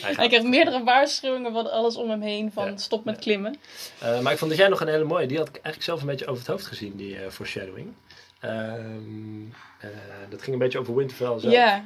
hij 0.01 0.27
krijgt 0.27 0.46
meerdere 0.48 0.84
waarschuwingen 0.84 1.51
van 1.53 1.72
alles 1.72 1.96
om 1.96 2.10
hem 2.10 2.22
heen 2.22 2.51
van 2.51 2.65
Ja. 2.70 2.77
stop 2.77 3.05
met 3.05 3.20
klimmen. 3.20 3.55
Eh, 4.00 4.20
maar 4.20 4.31
ik 4.31 4.38
vond 4.38 4.51
dat 4.51 4.60
jij 4.60 4.70
nog 4.70 4.81
een 4.81 4.88
hele 4.88 5.03
mooie. 5.03 5.27
Die 5.27 5.38
had 5.38 5.48
ik 5.48 5.53
eigenlijk 5.53 5.84
zelf 5.86 6.01
een 6.01 6.08
beetje 6.08 6.25
over 6.27 6.39
het 6.39 6.48
hoofd 6.51 6.65
gezien, 6.65 6.96
die 6.96 7.15
eh, 7.17 7.29
foreshadowing. 7.29 7.93
Ehm, 8.42 9.42
eh, 9.80 9.90
dat 10.30 10.42
ging 10.42 10.54
een 10.54 10.62
beetje 10.62 10.80
over 10.80 10.96
Winterfell 10.96 11.40
zelf. 11.40 11.54
Ja. 11.54 11.86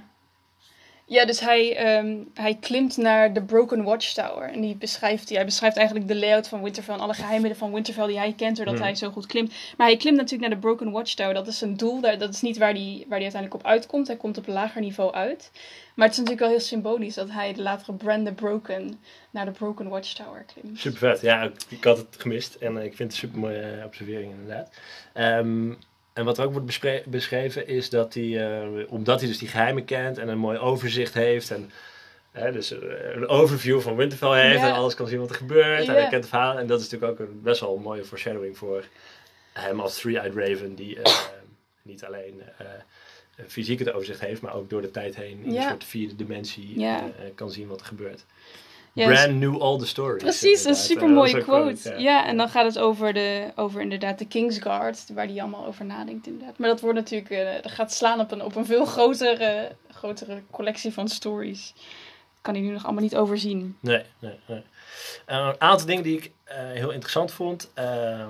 Ja, 1.07 1.25
dus 1.25 1.39
hij, 1.39 1.75
ehm, 1.75 2.17
hij 2.33 2.57
klimt 2.59 2.97
naar 2.97 3.33
de 3.33 3.41
Broken 3.41 3.83
Watchtower. 3.83 4.49
En 4.51 4.61
die 4.61 4.75
beschrijft, 4.75 5.29
hij 5.29 5.45
beschrijft 5.45 5.77
eigenlijk 5.77 6.07
de 6.07 6.15
layout 6.15 6.47
van 6.47 6.63
Winterfell 6.63 6.93
en 6.93 6.99
alle 6.99 7.13
geheimen 7.13 7.55
van 7.55 7.73
Winterfell 7.73 8.07
die 8.07 8.17
hij 8.17 8.33
kent, 8.37 8.55
doordat 8.55 8.75
Hmm. 8.75 8.83
hij 8.83 8.95
zo 8.95 9.11
goed 9.11 9.25
klimt. 9.25 9.53
Maar 9.77 9.87
hij 9.87 9.97
klimt 9.97 10.15
natuurlijk 10.17 10.49
naar 10.49 10.59
de 10.59 10.65
Broken 10.67 10.91
Watchtower. 10.91 11.33
Dat 11.33 11.47
is 11.47 11.57
zijn 11.57 11.77
doel. 11.77 12.01
Dat 12.01 12.29
is 12.33 12.41
niet 12.41 12.57
waar 12.57 12.71
hij, 12.71 12.97
waar 13.07 13.17
hij 13.19 13.21
uiteindelijk 13.21 13.53
op 13.53 13.65
uitkomt. 13.65 14.07
Hij 14.07 14.15
komt 14.15 14.37
op 14.37 14.47
een 14.47 14.53
lager 14.53 14.81
niveau 14.81 15.13
uit. 15.13 15.51
Maar 15.95 16.05
het 16.07 16.17
is 16.17 16.21
natuurlijk 16.21 16.39
wel 16.39 16.49
heel 16.57 16.65
symbolisch 16.67 17.15
dat 17.15 17.31
hij 17.31 17.53
de 17.53 17.61
latere 17.61 17.93
Bran 17.93 18.23
the 18.23 18.33
Broken 18.33 18.99
naar 19.31 19.45
de 19.45 19.51
Broken 19.51 19.89
Watchtower 19.89 20.45
klimt. 20.53 20.79
Super 20.79 20.99
vet. 20.99 21.21
Ja, 21.21 21.41
ik, 21.41 21.53
ik 21.69 21.83
had 21.83 21.97
het 21.97 22.15
gemist. 22.17 22.55
En 22.55 22.77
eh, 22.77 22.83
ik 22.83 22.95
vind 22.95 23.11
het 23.13 23.21
een 23.21 23.27
super 23.27 23.39
mooie 23.39 23.81
observering 23.85 24.31
inderdaad. 24.31 24.69
Ehm, 25.13 25.73
en 26.15 26.25
wat 26.25 26.37
er 26.37 26.45
ook 26.45 26.51
wordt 26.53 27.05
beschreven 27.09 27.67
is 27.67 27.89
dat 27.89 28.13
hij, 28.13 28.47
eh, 28.61 28.67
omdat 28.87 29.19
hij 29.19 29.29
dus 29.29 29.37
die 29.37 29.47
geheimen 29.47 29.85
kent 29.85 30.17
en 30.17 30.27
een 30.27 30.37
mooi 30.37 30.57
overzicht 30.57 31.13
heeft. 31.13 31.51
En 31.51 31.71
hè, 32.31 32.51
dus 32.51 32.71
eh, 32.71 32.79
een 33.15 33.27
overview 33.27 33.79
van 33.81 33.95
Winterfell 33.95 34.41
heeft 34.49 34.59
Ja. 34.61 34.67
en 34.67 34.73
alles 34.73 34.95
kan 34.95 35.07
zien 35.07 35.19
wat 35.19 35.29
er 35.29 35.35
gebeurt. 35.35 35.87
En 35.87 35.93
hij 35.93 36.01
kent 36.01 36.13
het 36.13 36.27
verhaal. 36.27 36.57
En 36.57 36.67
dat 36.67 36.79
is 36.81 36.89
natuurlijk 36.89 37.11
ook 37.21 37.27
een, 37.27 37.41
best 37.41 37.59
wel 37.61 37.75
een 37.75 37.81
mooie 37.81 38.03
foreshadowing 38.05 38.57
voor 38.57 38.83
hem 39.53 39.79
als 39.79 39.99
Three-Eyed 39.99 40.35
Raven. 40.35 40.75
Die 40.75 41.01
eh, 41.01 41.13
niet 41.81 42.05
alleen 42.05 42.41
eh, 42.57 42.65
fysiek 43.47 43.79
het 43.79 43.91
overzicht 43.93 44.19
heeft, 44.19 44.41
maar 44.41 44.53
ook 44.55 44.69
door 44.69 44.81
de 44.81 44.91
tijd 44.91 45.15
heen 45.15 45.43
in 45.43 45.51
Ja. 45.53 45.63
een 45.63 45.69
soort 45.69 45.83
vierde 45.83 46.15
dimensie 46.15 46.85
kan 47.35 47.51
zien 47.51 47.67
wat 47.67 47.79
er 47.79 47.85
gebeurt. 47.85 48.25
Brand 49.03 49.39
new 49.39 49.61
all 49.61 49.77
the 49.77 49.85
stories. 49.85 50.23
Precies, 50.23 50.65
een 50.65 50.75
super 50.75 51.09
mooie 51.09 51.43
quote. 51.43 51.95
ja. 51.97 52.25
en 52.25 52.37
dan 52.37 52.49
gaat 52.49 52.65
het 52.65 52.79
over, 52.79 53.13
de, 53.13 53.51
over 53.55 53.81
inderdaad 53.81 54.19
de 54.19 54.27
Kingsguard, 54.27 55.05
waar 55.13 55.25
hij 55.25 55.41
allemaal 55.41 55.65
over 55.65 55.85
nadenkt 55.85 56.27
inderdaad. 56.27 56.57
Maar 56.57 56.69
dat 56.69 56.81
wordt 56.81 56.97
natuurlijk, 56.97 57.29
eh, 57.29 57.61
dat 57.61 57.71
gaat 57.71 57.93
slaan 57.93 58.19
op 58.19 58.31
een, 58.31 58.43
op 58.43 58.55
een 58.55 58.65
veel 58.65 58.85
grotere, 58.85 59.71
grotere 59.91 60.41
collectie 60.51 60.93
van 60.93 61.07
stories. 61.07 61.73
Kan 62.41 62.53
hij 62.53 62.63
nu 62.63 62.71
nog 62.71 62.83
allemaal 62.83 63.03
niet 63.03 63.15
overzien. 63.15 63.77
Nee, 63.79 64.03
nee, 64.19 64.39
nee. 64.45 64.63
Een 65.25 65.61
aantal 65.61 65.87
dingen 65.87 66.03
die 66.03 66.17
ik 66.17 66.31
eh, 66.43 66.57
heel 66.57 66.91
interessant 66.91 67.31
vond. 67.31 67.71
Ehm, 67.73 68.27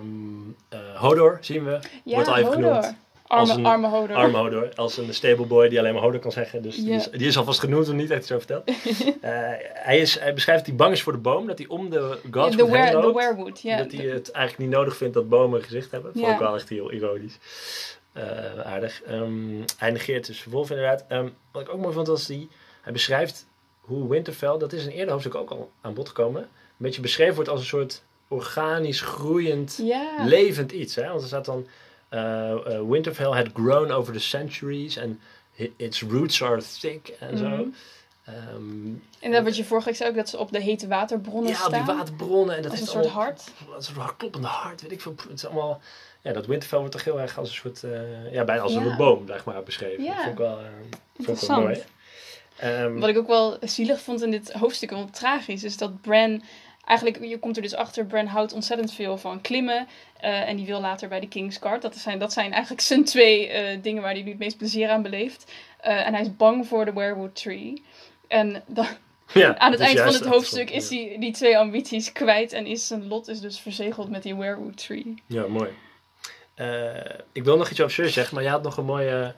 eh, 0.69 0.79
Hodor 0.95 1.37
zien 1.41 1.63
we. 1.65 1.79
Ja, 2.03 2.13
Wordt 2.15 2.29
al 2.29 2.37
even 2.37 2.53
Hodor. 2.53 2.93
Genoemd. 3.27 3.49
Als 3.49 3.49
Arme, 3.49 3.61
een 3.61 3.65
arme 3.65 3.87
Hodor. 3.87 4.15
Arme 4.15 4.37
Hodor. 4.37 4.71
Als 4.75 4.97
een 4.97 5.13
stable 5.13 5.45
boy 5.45 5.69
die 5.69 5.79
alleen 5.79 5.93
maar 5.93 6.01
Hodor 6.01 6.19
kan 6.19 6.31
zeggen. 6.31 6.61
Dus 6.61 6.75
die, 6.75 6.93
is, 6.93 7.09
die 7.09 7.27
is 7.27 7.37
alvast 7.37 7.59
genoemd, 7.59 7.87
maar 7.87 7.95
niet 7.95 8.11
echt 8.11 8.25
zo 8.25 8.37
verteld. 8.37 8.63
Eh, 9.21 9.31
hij, 9.73 9.99
is, 9.99 10.19
hij 10.19 10.33
beschrijft 10.33 10.59
dat 10.59 10.69
hij 10.69 10.77
bang 10.77 10.93
is 10.93 11.01
voor 11.01 11.13
de 11.13 11.19
boom. 11.19 11.47
Dat 11.47 11.57
hij 11.57 11.67
om 11.67 11.89
de 11.89 12.17
gods 12.31 12.55
heen 12.55 12.91
de 12.91 12.97
loopt. 12.97 13.17
werewood, 13.17 13.61
ja. 13.61 13.77
Dat 13.77 13.91
hij 13.91 14.05
het 14.05 14.31
eigenlijk 14.31 14.69
niet 14.69 14.77
nodig 14.77 14.97
vindt 14.97 15.13
dat 15.13 15.29
bomen 15.29 15.59
een 15.59 15.65
gezicht 15.65 15.91
hebben. 15.91 16.11
Vond 16.13 16.27
ik 16.27 16.37
wel 16.37 16.55
echt 16.55 16.69
heel 16.69 16.91
ironisch. 16.91 17.37
Eh, 18.13 18.59
aardig. 18.59 19.01
Ehm, 19.03 19.61
hij 19.77 19.91
negeert 19.91 20.25
dus 20.25 20.43
Wolf 20.43 20.69
inderdaad. 20.69 21.05
Ehm, 21.07 21.29
wat 21.51 21.61
ik 21.61 21.69
ook 21.69 21.81
mooi 21.81 21.93
vond 21.93 22.07
was 22.07 22.25
die... 22.25 22.49
Hij 22.81 22.93
beschrijft 22.93 23.47
hoe 23.85 24.09
Winterfell, 24.09 24.57
dat 24.57 24.73
is 24.73 24.83
in 24.83 24.89
een 24.89 24.95
eerder 24.95 25.11
hoofdstuk 25.11 25.35
ook 25.35 25.49
al 25.49 25.71
aan 25.81 25.93
bod 25.93 26.07
gekomen, 26.07 26.41
een 26.41 26.47
beetje 26.77 27.01
beschreven 27.01 27.35
wordt 27.35 27.49
als 27.49 27.59
een 27.59 27.65
soort 27.65 28.03
organisch 28.27 29.01
groeiend, 29.01 29.83
levend 30.25 30.71
iets. 30.71 30.95
Hè? 30.95 31.07
Want 31.07 31.21
er 31.21 31.27
staat 31.27 31.45
dan, 31.45 31.67
Winterfell 32.89 33.31
had 33.31 33.47
grown 33.53 33.91
over 33.91 34.13
the 34.13 34.19
centuries 34.19 34.99
and 34.99 35.17
its 35.77 36.01
roots 36.01 36.41
are 36.43 36.61
thick 36.79 37.07
en 37.19 37.37
zo. 37.37 37.47
Mhm. 37.49 37.61
Ehm, 38.25 38.93
En 39.19 39.31
dat 39.31 39.43
wat 39.43 39.57
je 39.57 39.63
vorige 39.65 39.85
week 39.87 39.95
zei 39.97 40.09
ook, 40.09 40.15
dat 40.15 40.29
ze 40.29 40.37
op 40.37 40.51
de 40.51 40.61
hete 40.61 40.87
waterbronnen 40.87 41.51
ja, 41.51 41.57
staan. 41.57 41.71
die 41.85 41.95
waterbronnen. 41.95 42.55
En 42.55 42.61
dat 42.61 42.71
als 42.71 42.79
een 42.79 42.85
is 42.85 42.91
soort 42.91 43.05
hart. 43.07 43.43
Als 43.75 43.89
een 43.89 43.95
hart- 43.95 44.17
kloppende 44.17 44.47
hart, 44.47 44.81
weet 44.81 44.91
ik 44.91 45.01
veel. 45.01 45.15
Het 45.29 45.37
is 45.37 45.45
allemaal... 45.45 45.81
Ja, 46.21 46.33
dat 46.33 46.45
Winterfell 46.45 46.79
wordt 46.79 46.93
toch 46.93 47.03
heel 47.03 47.19
erg 47.19 47.37
als 47.37 47.49
een 47.49 47.55
soort... 47.55 47.83
eh, 47.83 48.31
ja, 48.33 48.43
bijna 48.43 48.61
als 48.61 48.73
Ja. 48.73 48.81
een 48.81 48.97
boom, 48.97 49.27
zeg 49.27 49.45
maar, 49.45 49.63
beschreven. 49.63 50.03
Ja. 50.03 50.13
Dat 50.15 50.23
vond 50.23 50.31
ik 50.31 50.37
wel, 50.37 50.59
eh, 50.59 50.65
vond 50.65 50.93
ik 50.93 50.99
wel 51.17 51.27
Interessant. 51.27 51.63
mooi. 51.63 51.83
Ehm, 52.57 52.99
Wat 52.99 53.09
ik 53.09 53.17
ook 53.17 53.27
wel 53.27 53.57
zielig 53.61 54.01
vond 54.01 54.21
in 54.21 54.31
dit 54.31 54.51
hoofdstuk, 54.51 54.91
wat 54.91 55.13
tragisch, 55.13 55.63
is 55.63 55.77
dat 55.77 56.01
Bran... 56.01 56.43
Eigenlijk, 56.85 57.25
je 57.25 57.39
komt 57.39 57.55
er 57.55 57.61
dus 57.61 57.75
achter, 57.75 58.05
Bran 58.05 58.25
houdt 58.25 58.53
ontzettend 58.53 58.93
veel 58.93 59.17
van 59.17 59.41
klimmen. 59.41 59.87
eh, 60.19 60.49
en 60.49 60.55
die 60.55 60.65
wil 60.65 60.81
later 60.81 61.09
bij 61.09 61.19
de 61.19 61.27
Kingsguard. 61.27 61.81
Dat 61.81 61.95
zijn, 61.95 62.19
dat 62.19 62.33
zijn 62.33 62.51
eigenlijk 62.51 62.81
zijn 62.81 63.03
twee 63.03 63.47
eh, 63.47 63.81
dingen 63.81 64.01
waar 64.01 64.13
hij 64.13 64.21
nu 64.21 64.29
het 64.29 64.39
meest 64.39 64.57
plezier 64.57 64.89
aan 64.89 65.01
beleeft. 65.01 65.51
Eh, 65.79 66.07
en 66.07 66.13
hij 66.13 66.21
is 66.21 66.35
bang 66.35 66.67
voor 66.67 66.85
de 66.85 66.93
Werewood 66.93 67.35
Tree. 67.35 67.83
En 68.27 68.63
dan, 68.67 68.85
ja, 69.33 69.57
aan 69.59 69.71
het 69.71 69.79
dus 69.79 69.87
eind 69.87 69.99
van 69.99 70.13
het 70.13 70.25
hoofdstuk 70.25 70.69
is 70.69 70.89
hij 70.89 71.15
die 71.19 71.31
twee 71.31 71.57
ambities 71.57 72.11
kwijt. 72.11 72.53
En 72.53 72.65
is 72.65 72.87
zijn 72.87 73.07
lot 73.07 73.27
is 73.27 73.39
dus 73.39 73.59
verzegeld 73.59 74.09
met 74.09 74.23
die 74.23 74.35
Werewood 74.35 74.77
Tree. 74.77 75.23
Ja, 75.27 75.47
mooi. 75.47 75.69
Ik 77.31 77.43
wil 77.43 77.57
nog 77.57 77.69
iets 77.69 77.79
over 77.79 77.93
Cersei 77.93 78.13
zeggen, 78.13 78.35
maar 78.35 78.43
je 78.43 78.49
had 78.49 78.63
nog 78.63 78.77
een 78.77 78.85
mooie 78.85 79.35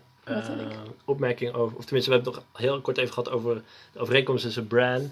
opmerking 1.06 1.54
over... 1.54 1.78
Of 1.78 1.86
tenminste, 1.86 2.12
we 2.12 2.16
hebben 2.16 2.34
het 2.34 2.44
nog 2.52 2.62
heel 2.62 2.82
kort 2.82 2.98
even 2.98 3.14
gehad 3.14 3.30
over 3.30 3.62
de 3.94 4.00
overeenkomst 4.00 4.44
tussen 4.44 4.68
Bran 4.68 5.12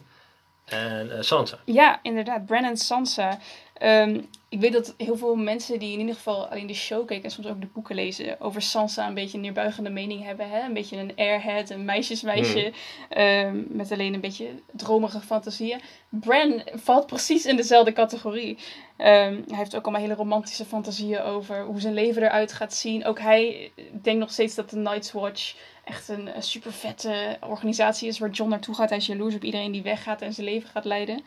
en 0.65 1.11
eh, 1.11 1.21
Sansa. 1.21 1.59
Ja, 1.65 1.99
inderdaad. 2.01 2.45
Bran 2.45 2.63
en 2.63 2.77
Sansa. 2.77 3.39
Ehm, 3.73 4.21
ik 4.49 4.59
weet 4.59 4.73
dat 4.73 4.93
heel 4.97 5.17
veel 5.17 5.35
mensen 5.35 5.79
die 5.79 5.93
in 5.93 5.99
ieder 5.99 6.15
geval 6.15 6.47
alleen 6.47 6.67
de 6.67 6.73
show 6.73 7.07
keken 7.07 7.23
en 7.23 7.31
soms 7.31 7.47
ook 7.47 7.61
de 7.61 7.67
boeken 7.73 7.95
lezen, 7.95 8.39
over 8.41 8.61
Sansa 8.61 9.07
een 9.07 9.13
beetje 9.13 9.37
een 9.37 9.43
neerbuigende 9.43 9.89
mening 9.89 10.23
hebben. 10.23 10.49
Hè? 10.49 10.61
Een 10.65 10.73
beetje 10.73 10.97
een 10.97 11.13
airhead, 11.15 11.69
een 11.69 11.85
meisjesmeisje. 11.85 12.73
ehm, 13.09 13.63
met 13.67 13.91
alleen 13.91 14.13
een 14.13 14.21
beetje 14.21 14.47
dromerige 14.71 15.19
fantasieën. 15.19 15.81
Bran 16.09 16.61
valt 16.73 17.05
precies 17.07 17.45
in 17.45 17.55
dezelfde 17.55 17.93
categorie. 17.93 18.57
Ehm, 18.97 19.41
hij 19.47 19.57
heeft 19.57 19.75
ook 19.75 19.83
allemaal 19.83 20.01
hele 20.01 20.13
romantische 20.13 20.65
fantasieën 20.65 21.21
over 21.21 21.63
hoe 21.63 21.79
zijn 21.79 21.93
leven 21.93 22.23
eruit 22.23 22.53
gaat 22.53 22.73
zien. 22.73 23.05
Ook 23.05 23.19
hij 23.19 23.71
denkt 23.91 24.19
nog 24.19 24.31
steeds 24.31 24.55
dat 24.55 24.69
de 24.69 24.77
Night's 24.77 25.11
Watch 25.11 25.55
echt 25.85 26.09
een, 26.09 26.29
super 26.39 26.71
vette 26.71 27.37
organisatie 27.41 28.07
is 28.07 28.19
waar 28.19 28.29
John 28.29 28.49
naartoe 28.49 28.75
gaat. 28.75 28.89
Hij 28.89 28.97
is 28.97 29.05
jaloers 29.05 29.35
op 29.35 29.43
iedereen 29.43 29.71
die 29.71 29.83
weggaat 29.83 30.21
en 30.21 30.33
zijn 30.33 30.47
leven 30.47 30.69
gaat 30.69 30.85
leiden. 30.85 31.23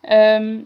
Ehm, 0.00 0.58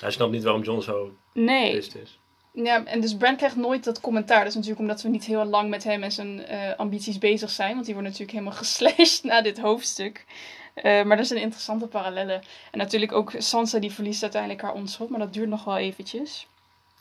Hij 0.00 0.10
snapt 0.10 0.32
niet 0.32 0.42
waarom 0.42 0.62
John 0.62 0.80
zo 0.80 1.12
nee. 1.32 1.76
is. 1.76 2.18
Ja, 2.52 2.84
en 2.84 3.00
dus 3.00 3.16
Brand 3.16 3.36
krijgt 3.36 3.56
nooit 3.56 3.84
dat 3.84 4.00
commentaar. 4.00 4.38
Dat 4.38 4.48
is 4.48 4.54
natuurlijk 4.54 4.80
omdat 4.80 5.02
we 5.02 5.08
niet 5.08 5.24
heel 5.24 5.44
lang 5.44 5.70
met 5.70 5.84
hem 5.84 6.02
en 6.02 6.12
zijn 6.12 6.44
eh, 6.44 6.76
ambities 6.76 7.18
bezig 7.18 7.50
zijn. 7.50 7.74
Want 7.74 7.84
die 7.84 7.94
worden 7.94 8.12
natuurlijk 8.12 8.38
helemaal 8.38 8.58
geslashed 8.64 9.24
na 9.24 9.42
dit 9.42 9.58
hoofdstuk. 9.58 10.24
Eh, 10.74 11.04
maar 11.04 11.18
er 11.18 11.24
zijn 11.24 11.40
interessante 11.40 11.86
parallellen. 11.86 12.42
En 12.70 12.78
natuurlijk 12.78 13.12
ook 13.12 13.32
Sansa 13.38 13.78
die 13.78 13.92
verliest 13.92 14.22
uiteindelijk 14.22 14.62
haar 14.62 14.74
onschuld. 14.74 15.10
Maar 15.10 15.18
dat 15.18 15.32
duurt 15.32 15.48
nog 15.48 15.64
wel 15.64 15.76
eventjes. 15.76 16.46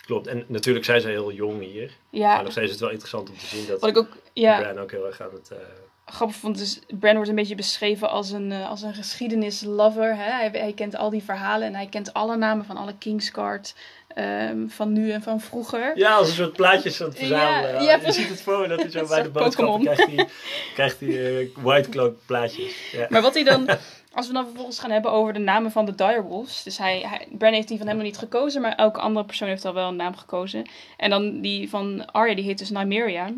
Klopt. 0.05 0.27
En 0.27 0.43
natuurlijk 0.47 0.85
zijn 0.85 1.01
ze 1.01 1.07
heel 1.07 1.31
jong 1.31 1.61
hier. 1.61 1.91
Maar 2.11 2.19
Ja, 2.21 2.41
nog 2.41 2.51
steeds 2.51 2.65
is 2.65 2.71
het 2.71 2.79
wel 2.79 2.89
interessant 2.89 3.29
om 3.29 3.37
te 3.37 3.45
zien 3.45 3.67
dat 3.67 3.79
wat 3.81 3.89
ik 3.89 3.97
ook 3.97 4.17
ja, 4.33 4.59
Bran 4.59 4.79
ook 4.79 4.91
heel 4.91 5.05
erg 5.05 5.21
aan 5.21 5.29
het... 5.33 5.51
eh, 5.51 5.57
grappig 6.05 6.35
vond. 6.37 6.57
Dus 6.57 6.79
Bran 6.99 7.13
wordt 7.15 7.29
een 7.29 7.35
beetje 7.35 7.55
beschreven 7.55 8.09
als 8.09 8.31
een, 8.31 8.51
eh, 8.51 8.69
als 8.69 8.81
een 8.81 8.93
geschiedenislover. 8.93 10.15
Hè? 10.15 10.31
Hij, 10.31 10.49
hij 10.53 10.73
kent 10.75 10.95
al 10.95 11.09
die 11.09 11.23
verhalen 11.23 11.67
en 11.67 11.75
hij 11.75 11.87
kent 11.87 12.13
alle 12.13 12.37
namen 12.37 12.65
van 12.65 12.77
alle 12.77 12.93
Kingsguard. 12.99 13.75
ehm, 14.07 14.67
van 14.67 14.93
nu 14.93 15.11
en 15.11 15.21
van 15.21 15.39
vroeger. 15.41 15.97
Ja, 15.97 16.15
als 16.15 16.27
een 16.27 16.33
soort 16.35 16.53
plaatjes 16.53 17.01
aan 17.01 17.07
het 17.07 17.17
verzamelen. 17.17 17.83
Ja, 17.83 17.99
je 18.05 18.11
ziet 18.11 18.29
het 18.29 18.41
voor 18.41 18.59
me 18.59 18.67
dat 18.67 18.79
hij 18.81 18.89
zo 18.91 19.07
bij 19.15 19.21
de 19.23 19.29
boodschappen 19.29 19.81
krijgt 19.81 20.05
hij, 20.15 20.27
krijgt 20.73 20.99
hij 20.99 21.39
eh, 21.39 21.47
white 21.61 21.89
cloak 21.89 22.15
plaatjes. 22.25 22.91
Ja. 22.91 23.05
Maar 23.09 23.21
wat 23.21 23.33
hij 23.33 23.43
dan, 23.43 23.69
als 24.13 24.27
we 24.27 24.33
dan 24.33 24.45
vervolgens 24.45 24.79
gaan 24.79 24.91
hebben 24.91 25.11
over 25.11 25.33
de 25.33 25.39
namen 25.39 25.71
van 25.71 25.85
de 25.85 25.95
direwolves. 25.95 26.63
Dus 26.63 26.77
hij, 26.77 26.99
hij, 27.07 27.27
Bran 27.37 27.53
heeft 27.53 27.67
die 27.67 27.77
van 27.77 27.87
hem 27.87 27.95
nog 27.95 28.05
niet 28.05 28.17
gekozen, 28.17 28.61
maar 28.61 28.75
elke 28.75 28.99
andere 28.99 29.25
persoon 29.25 29.47
heeft 29.47 29.65
al 29.65 29.73
wel 29.73 29.87
een 29.87 29.95
naam 29.95 30.15
gekozen. 30.15 30.65
En 30.97 31.09
dan 31.09 31.41
die 31.41 31.69
van 31.69 32.11
Arya, 32.11 32.35
die 32.35 32.45
heet 32.45 32.57
dus 32.57 32.69
Nymeria. 32.69 33.31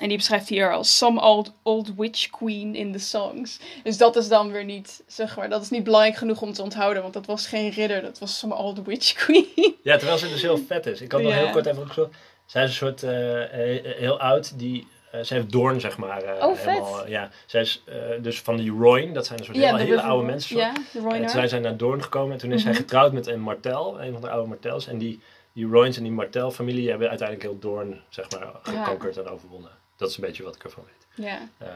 En 0.00 0.08
die 0.08 0.16
beschrijft 0.16 0.48
hier 0.48 0.72
als 0.72 0.96
some 0.98 1.20
old, 1.20 1.52
old 1.62 1.94
witch 1.96 2.30
queen 2.30 2.74
in 2.74 2.92
the 2.92 2.98
songs. 2.98 3.60
Dus 3.82 3.96
dat 3.96 4.16
is 4.16 4.28
dan 4.28 4.50
weer 4.52 4.64
niet, 4.64 5.02
zeg 5.06 5.36
maar, 5.36 5.48
dat 5.48 5.62
is 5.62 5.70
niet 5.70 5.84
belangrijk 5.84 6.16
genoeg 6.16 6.42
om 6.42 6.52
te 6.52 6.62
onthouden. 6.62 7.02
Want 7.02 7.14
dat 7.14 7.26
was 7.26 7.46
geen 7.46 7.70
ridder, 7.70 8.02
dat 8.02 8.18
was 8.18 8.38
some 8.38 8.54
old 8.54 8.82
witch 8.86 9.12
queen. 9.24 9.74
ja, 9.82 9.96
terwijl 9.96 10.18
ze 10.18 10.28
dus 10.28 10.42
heel 10.42 10.58
vet 10.66 10.86
is. 10.86 11.00
Ik 11.00 11.12
had 11.12 11.22
nog 11.22 11.30
Ja. 11.32 11.36
heel 11.38 11.50
kort 11.50 11.66
even 11.66 11.82
opgezocht. 11.82 12.14
Zij 12.46 12.62
is 12.62 12.68
een 12.70 12.76
soort 12.76 13.02
eh, 13.02 13.76
eh, 13.76 13.96
heel 13.98 14.20
oud 14.20 14.58
die 14.58 14.86
eh, 15.18 15.22
ze 15.24 15.34
heeft 15.34 15.52
Doorn, 15.52 15.80
zeg 15.80 15.96
maar. 15.98 16.22
eh, 16.22 16.46
Oh, 16.46 16.54
vet. 16.56 16.64
helemaal, 16.70 17.08
ja, 17.08 17.30
zij 17.46 17.60
is 17.60 17.82
eh, 17.86 17.96
dus 18.20 18.40
van 18.40 18.56
die 18.56 18.70
Royn, 18.70 19.12
dat 19.12 19.26
zijn 19.26 19.38
een 19.38 19.44
soort 19.44 19.56
Ja, 19.56 19.76
hele, 19.76 20.00
oude 20.02 20.26
mensen. 20.26 20.56
Ja, 20.56 20.72
de 20.92 20.98
En 20.98 21.20
toen 21.20 21.28
zijn 21.28 21.48
zij 21.48 21.58
naar 21.58 21.76
Doorn 21.76 22.02
gekomen 22.02 22.32
en 22.32 22.38
toen 22.38 22.52
is 22.52 22.62
zij 22.62 22.70
Mhm. 22.70 22.80
getrouwd 22.80 23.12
met 23.12 23.26
een 23.26 23.40
Martel, 23.40 24.02
een 24.02 24.12
van 24.12 24.20
de 24.20 24.30
oude 24.30 24.48
Martels. 24.48 24.86
En 24.86 24.98
die, 24.98 25.20
die 25.52 25.66
Royns 25.66 25.96
en 25.96 26.02
die 26.02 26.12
Martel-familie 26.12 26.88
hebben 26.90 27.08
uiteindelijk 27.08 27.48
heel 27.48 27.58
Doorn, 27.58 28.00
zeg 28.08 28.30
maar, 28.30 28.48
gekonkerd 28.62 29.16
en 29.16 29.28
overwonnen. 29.28 29.70
Dat 29.96 30.08
is 30.10 30.16
een 30.16 30.24
beetje 30.24 30.42
wat 30.42 30.54
ik 30.54 30.64
ervan 30.64 30.84
weet. 30.84 31.26
Ja. 31.26 31.48
Ehm, 31.58 31.70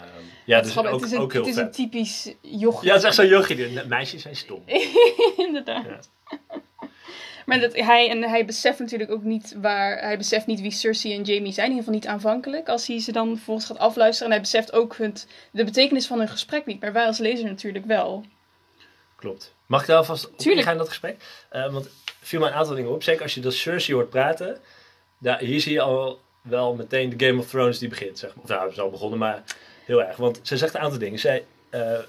ja, 0.44 0.57
Het 0.57 0.64
dus 0.64 0.79
ook, 0.79 0.85
het 0.92 1.03
is 1.03 1.12
een, 1.12 1.18
ook 1.18 1.33
heel 1.33 1.40
het 1.40 1.51
is 1.51 1.57
een 1.57 1.70
typisch 1.70 2.35
joch. 2.40 2.83
Ja, 2.83 2.88
het 2.92 2.98
is 2.98 3.05
echt 3.05 3.14
zo'n 3.14 3.27
jochie. 3.27 3.85
Meisjes 3.87 4.22
zijn 4.22 4.37
stom. 4.37 4.62
Inderdaad. 5.46 5.85
Ja. 5.85 6.38
Maar 7.48 7.61
dat, 7.61 7.74
hij, 7.74 8.11
en 8.11 8.22
hij 8.22 8.44
beseft 8.44 8.78
natuurlijk 8.78 9.11
ook 9.11 9.22
niet 9.22 9.54
waar. 9.61 9.98
Hij 10.00 10.16
beseft 10.16 10.46
niet 10.46 10.61
wie 10.61 10.70
Cersei 10.70 11.14
en 11.14 11.22
Jamie 11.22 11.52
zijn. 11.52 11.70
In 11.70 11.76
ieder 11.76 11.84
geval 11.84 11.94
niet 11.94 12.06
aanvankelijk. 12.06 12.68
Als 12.68 12.87
hij 12.87 13.00
ze 13.00 13.12
dan 13.12 13.37
vervolgens 13.37 13.66
gaat 13.66 13.78
afluisteren. 13.78 14.26
En 14.26 14.32
hij 14.32 14.40
beseft 14.40 14.72
ook 14.72 14.96
hun, 14.96 15.14
de 15.50 15.64
betekenis 15.64 16.06
van 16.06 16.18
hun 16.18 16.28
gesprek 16.28 16.66
niet. 16.66 16.80
Maar 16.80 16.92
wij 16.92 17.06
als 17.06 17.18
lezer 17.18 17.44
natuurlijk 17.44 17.84
wel. 17.84 18.24
Klopt. 19.16 19.54
Mag 19.66 19.80
ik 19.80 19.87
daar 19.87 19.96
alvast 19.96 20.30
op 20.30 20.40
ingaan 20.40 20.72
in 20.72 20.78
dat 20.78 20.88
gesprek? 20.88 21.44
Eh, 21.48 21.72
want 21.72 21.88
viel 22.20 22.40
me 22.40 22.46
een 22.46 22.52
aantal 22.52 22.74
dingen 22.74 22.90
op. 22.90 23.02
Zeker 23.02 23.22
als 23.22 23.34
je 23.34 23.40
dat 23.40 23.54
Cersei 23.54 23.96
hoort 23.96 24.11
praten. 24.11 24.58
Daar, 25.18 25.38
hier 25.38 25.61
zie 25.61 25.72
je 25.72 25.80
al 25.80 26.20
wel 26.42 26.74
meteen 26.74 27.16
de 27.16 27.26
Game 27.26 27.38
of 27.38 27.48
Thrones 27.48 27.78
die 27.78 27.88
begint. 27.88 28.18
Zeg 28.18 28.34
maar. 28.34 28.44
Of 28.44 28.50
nou, 28.50 28.62
het 28.62 28.72
is 28.72 28.80
al 28.80 28.90
begonnen, 28.90 29.18
maar 29.18 29.42
heel 29.84 30.02
erg. 30.02 30.16
Want 30.16 30.40
zij 30.42 30.56
zegt 30.56 30.74
een 30.74 30.80
aantal 30.80 30.98
dingen. 30.98 31.18
Zij 31.18 31.44
eh, 31.70 31.94
eh, 31.94 32.04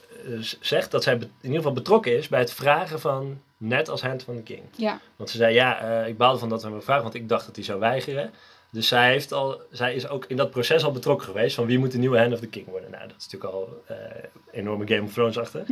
zegt 0.59 0.91
dat 0.91 1.03
zij 1.03 1.13
in 1.13 1.29
ieder 1.41 1.57
geval 1.57 1.73
betrokken 1.73 2.17
is 2.17 2.27
bij 2.27 2.39
het 2.39 2.53
vragen 2.53 2.99
van 2.99 3.41
Ned 3.59 3.89
als 3.89 4.01
hand 4.01 4.23
van 4.23 4.35
de 4.35 4.43
king. 4.43 4.61
Ja. 4.75 4.99
Want 5.15 5.29
ze 5.29 5.37
zei, 5.37 5.53
ja, 5.53 5.79
eh, 5.79 6.07
ik 6.07 6.17
baalde 6.17 6.39
van 6.39 6.49
dat 6.49 6.63
we 6.63 6.69
hem 6.69 6.81
vragen, 6.81 7.03
want 7.03 7.15
ik 7.15 7.29
dacht 7.29 7.45
dat 7.45 7.55
hij 7.55 7.65
zou 7.65 7.79
weigeren. 7.79 8.31
Dus 8.69 8.87
zij, 8.87 9.11
heeft 9.11 9.31
al, 9.31 9.61
zij 9.71 9.95
is 9.95 10.07
ook 10.07 10.25
in 10.25 10.37
dat 10.37 10.51
proces 10.51 10.83
al 10.83 10.91
betrokken 10.91 11.27
geweest 11.27 11.55
van 11.55 11.65
wie 11.65 11.79
moet 11.79 11.91
de 11.91 11.97
nieuwe 11.97 12.19
hand 12.19 12.33
of 12.33 12.39
the 12.39 12.47
king 12.47 12.65
worden. 12.65 12.91
Nou, 12.91 13.07
dat 13.07 13.15
is 13.17 13.27
natuurlijk 13.27 13.53
al 13.53 13.83
eh, 13.85 13.95
enorme 14.51 14.87
Game 14.87 15.01
of 15.01 15.13
Thrones 15.13 15.37
achter. 15.37 15.65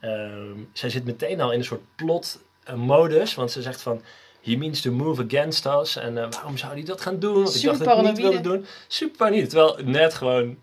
Ehm, 0.00 0.58
zij 0.72 0.90
zit 0.90 1.04
meteen 1.04 1.40
al 1.40 1.52
in 1.52 1.58
een 1.58 1.64
soort 1.64 1.84
plot-modus, 1.94 3.34
want 3.34 3.50
ze 3.50 3.62
zegt 3.62 3.82
van... 3.82 4.02
He 4.40 4.56
means 4.56 4.80
to 4.80 4.92
move 4.92 5.24
against 5.24 5.66
us. 5.66 5.96
En 5.96 6.14
waarom 6.14 6.56
zou 6.56 6.72
hij 6.72 6.84
dat 6.84 7.00
gaan 7.00 7.18
doen? 7.18 7.34
Want 7.34 7.54
ik 7.54 7.62
dacht 7.62 7.84
dat 7.84 7.96
hij 7.96 8.02
niet 8.02 8.18
wilde 8.18 8.40
doen. 8.40 8.66
Super 8.88 9.16
paranoïde. 9.16 9.46
Terwijl 9.46 9.78
net 9.84 10.14
gewoon... 10.14 10.56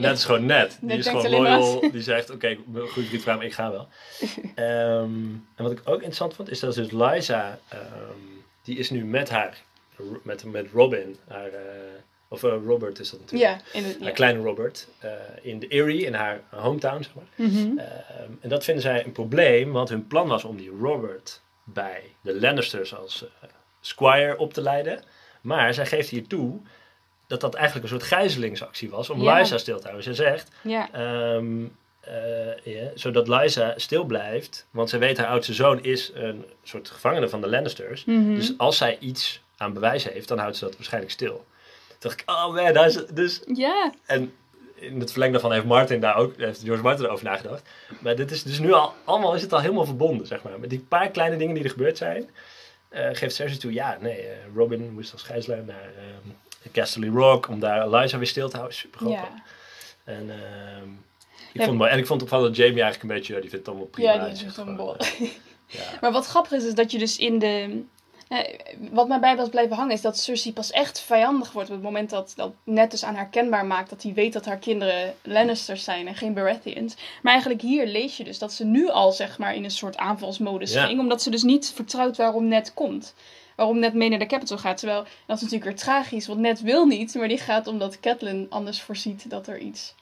Net 0.00 0.16
is 0.16 0.24
gewoon 0.24 0.46
net. 0.46 0.76
Die 0.80 0.88
Net 0.88 0.98
is 0.98 1.06
gewoon 1.08 1.30
loyal. 1.30 1.80
Die 1.92 2.02
zegt, 2.02 2.30
oké, 2.30 2.56
goed 2.74 3.04
vriend 3.06 3.22
vraag, 3.22 3.40
ik 3.40 3.52
ga 3.52 3.70
wel. 3.70 3.88
Ehm, 4.54 5.10
en 5.54 5.62
wat 5.62 5.70
ik 5.70 5.80
ook 5.84 5.94
interessant 5.94 6.34
vond, 6.34 6.50
is 6.50 6.60
dat 6.60 6.74
dus 6.74 6.90
Liza... 6.90 7.58
ehm, 7.68 7.82
die 8.62 8.78
is 8.78 8.90
nu 8.90 9.04
met 9.04 9.28
haar... 9.30 9.62
Met, 10.22 10.44
met 10.44 10.66
Robin. 10.72 11.16
Haar, 11.28 11.46
eh, 11.46 11.60
of 12.28 12.44
eh, 12.44 12.50
Robert 12.64 12.98
is 12.98 13.10
dat 13.10 13.20
natuurlijk. 13.20 13.50
Ja, 13.72 13.78
in 13.78 13.84
Haar 13.84 13.94
ja. 14.00 14.10
kleine 14.10 14.42
Robert. 14.42 14.88
eh, 14.98 15.10
in 15.42 15.58
de 15.58 15.66
Erie, 15.66 16.04
in 16.04 16.14
haar 16.14 16.40
hometown, 16.50 17.02
zeg 17.02 17.14
maar. 17.14 17.24
Mhm. 17.48 17.78
Ehm, 17.78 18.32
en 18.40 18.48
dat 18.48 18.64
vinden 18.64 18.82
zij 18.82 19.04
een 19.04 19.12
probleem, 19.12 19.72
want 19.72 19.88
hun 19.88 20.06
plan 20.06 20.28
was 20.28 20.44
om 20.44 20.56
die 20.56 20.70
Robert 20.80 21.40
bij 21.64 22.02
de 22.20 22.40
Lannisters 22.40 22.94
als 22.94 23.24
squire 23.80 24.38
op 24.38 24.52
te 24.52 24.62
leiden. 24.62 25.02
Maar 25.40 25.74
zij 25.74 25.86
geeft 25.86 26.08
hier 26.08 26.26
toe 26.26 26.60
dat 27.30 27.40
dat 27.40 27.54
eigenlijk 27.54 27.84
een 27.84 27.98
soort 27.98 28.08
gijzelingsactie 28.08 28.90
was 28.90 29.10
om 29.10 29.22
Ja. 29.22 29.38
Lysa 29.38 29.58
stil 29.58 29.76
te 29.76 29.82
houden. 29.82 30.04
Ze 30.04 30.14
zegt, 30.14 30.50
ja. 30.62 30.88
ehm, 30.92 31.64
eh, 32.00 32.86
zodat 32.94 33.28
Lysa 33.28 33.74
stil 33.76 34.04
blijft, 34.04 34.66
want 34.70 34.90
ze 34.90 34.98
weet 34.98 35.18
haar 35.18 35.26
oudste 35.26 35.54
zoon 35.54 35.82
is 35.82 36.10
een 36.14 36.44
soort 36.62 36.90
gevangene 36.90 37.28
van 37.28 37.40
de 37.40 37.48
Lannisters. 37.48 38.04
Mhm. 38.04 38.34
Dus 38.34 38.52
als 38.56 38.76
zij 38.76 38.96
iets 39.00 39.42
aan 39.56 39.72
bewijs 39.72 40.04
heeft, 40.04 40.28
dan 40.28 40.38
houdt 40.38 40.56
ze 40.56 40.64
dat 40.64 40.76
waarschijnlijk 40.76 41.12
stil. 41.12 41.44
Toen 41.88 41.96
dacht 41.98 42.20
ik, 42.20 42.30
oh 42.30 42.54
man, 42.54 42.72
daar 42.72 42.86
is, 42.86 43.06
dus 43.06 43.40
ja. 43.54 43.92
en 44.06 44.32
in 44.74 45.00
het 45.00 45.10
verlengde 45.10 45.38
daarvan 45.38 45.52
heeft 45.52 45.66
Martin 45.66 46.00
daar 46.00 46.16
ook, 46.16 46.36
heeft 46.36 46.62
George 46.64 46.82
Martin 46.82 47.04
erover 47.04 47.24
nagedacht. 47.24 47.68
Maar 48.00 48.16
dit 48.16 48.30
is 48.30 48.42
dus 48.42 48.58
nu 48.58 48.72
al, 48.72 48.94
allemaal 49.04 49.34
is 49.34 49.42
het 49.42 49.52
al 49.52 49.60
helemaal 49.60 49.84
verbonden, 49.84 50.26
zeg 50.26 50.42
maar. 50.42 50.60
Met 50.60 50.70
die 50.70 50.84
paar 50.88 51.10
kleine 51.10 51.36
dingen 51.36 51.54
die 51.54 51.64
er 51.64 51.70
gebeurd 51.70 51.96
zijn, 51.96 52.30
eh, 52.88 53.08
geeft 53.12 53.34
Cersei 53.34 53.58
toe, 53.58 53.72
ja, 53.72 53.98
nee, 54.00 54.16
eh, 54.20 54.36
Robin 54.54 54.92
moest 54.92 55.12
als 55.12 55.22
gijzelaar 55.22 55.64
naar 55.64 55.90
ehm 55.96 56.30
Casterly 56.72 57.08
Rock 57.08 57.48
om 57.48 57.60
daar 57.60 57.86
Eliza 57.86 58.18
weer 58.18 58.26
stil 58.26 58.48
te 58.48 58.56
houden. 58.56 58.76
Super 58.78 59.00
grappig. 59.00 59.22
Ja. 59.22 59.42
En 60.04 60.30
ehm, 60.30 60.88
ik 61.52 61.60
Ja, 61.60 61.64
vond 61.64 61.66
het 61.66 61.76
mooi. 61.78 61.90
En 61.90 61.98
ik 61.98 62.06
vond 62.06 62.20
het 62.20 62.30
opvallend 62.30 62.56
dat 62.56 62.64
Jamie 62.66 62.82
eigenlijk 62.82 63.12
een 63.12 63.18
beetje, 63.18 63.32
die 63.40 63.50
vindt 63.50 63.66
het 63.66 63.68
allemaal 63.68 63.86
prima. 63.86 64.12
Ja, 64.12 64.28
die 64.28 64.50
gewoon, 64.50 64.76
bol. 64.76 64.96
eh, 64.96 65.20
ja. 65.66 65.80
Maar 66.00 66.12
wat 66.12 66.26
grappig 66.26 66.52
is, 66.52 66.64
is 66.64 66.74
dat 66.74 66.90
je 66.90 66.98
dus 66.98 67.18
in 67.18 67.38
de. 67.38 67.82
eh, 68.28 68.38
wat 68.90 69.08
mij 69.08 69.20
bij 69.20 69.36
was 69.36 69.48
blijven 69.48 69.76
hangen, 69.76 69.92
is 69.92 70.00
dat 70.00 70.18
Cersei 70.18 70.52
pas 70.54 70.70
echt 70.70 71.00
vijandig 71.00 71.52
wordt 71.52 71.68
op 71.68 71.74
het 71.74 71.84
moment 71.84 72.10
dat, 72.10 72.32
dat 72.36 72.52
Ned 72.64 72.90
dus 72.90 73.04
aan 73.04 73.14
haar 73.14 73.28
kenbaar 73.28 73.66
maakt 73.66 73.90
dat 73.90 74.02
hij 74.02 74.12
weet 74.12 74.32
dat 74.32 74.44
haar 74.44 74.58
kinderen 74.58 75.14
Lannisters 75.22 75.84
zijn 75.84 76.06
en 76.08 76.14
geen 76.14 76.34
Baratheons. 76.34 76.94
Maar 77.22 77.32
eigenlijk 77.32 77.62
hier 77.62 77.86
lees 77.86 78.16
je 78.16 78.24
dus 78.24 78.38
dat 78.38 78.52
ze 78.52 78.64
nu 78.64 78.88
al 78.88 79.12
zeg 79.12 79.38
maar 79.38 79.54
in 79.54 79.64
een 79.64 79.70
soort 79.70 79.96
aanvalsmodus 79.96 80.72
Ja. 80.72 80.86
ging, 80.86 81.00
omdat 81.00 81.22
ze 81.22 81.30
dus 81.30 81.42
niet 81.42 81.72
vertrouwt 81.74 82.16
waarom 82.16 82.48
Ned 82.48 82.74
komt. 82.74 83.14
Waarom 83.56 83.78
Ned 83.78 83.94
mee 83.94 84.08
naar 84.08 84.18
de 84.18 84.26
capital 84.26 84.58
gaat. 84.58 84.76
Terwijl 84.78 85.02
dat 85.02 85.36
is 85.36 85.42
natuurlijk 85.42 85.64
weer 85.64 85.76
tragisch, 85.76 86.26
want 86.26 86.40
Ned 86.40 86.60
wil 86.60 86.86
niet, 86.86 87.14
maar 87.14 87.28
die 87.28 87.38
gaat 87.38 87.66
omdat 87.66 88.00
Catelyn 88.00 88.46
anders 88.50 88.82
voorziet 88.82 89.30
dat 89.30 89.46
er 89.46 89.58
iets 89.58 89.94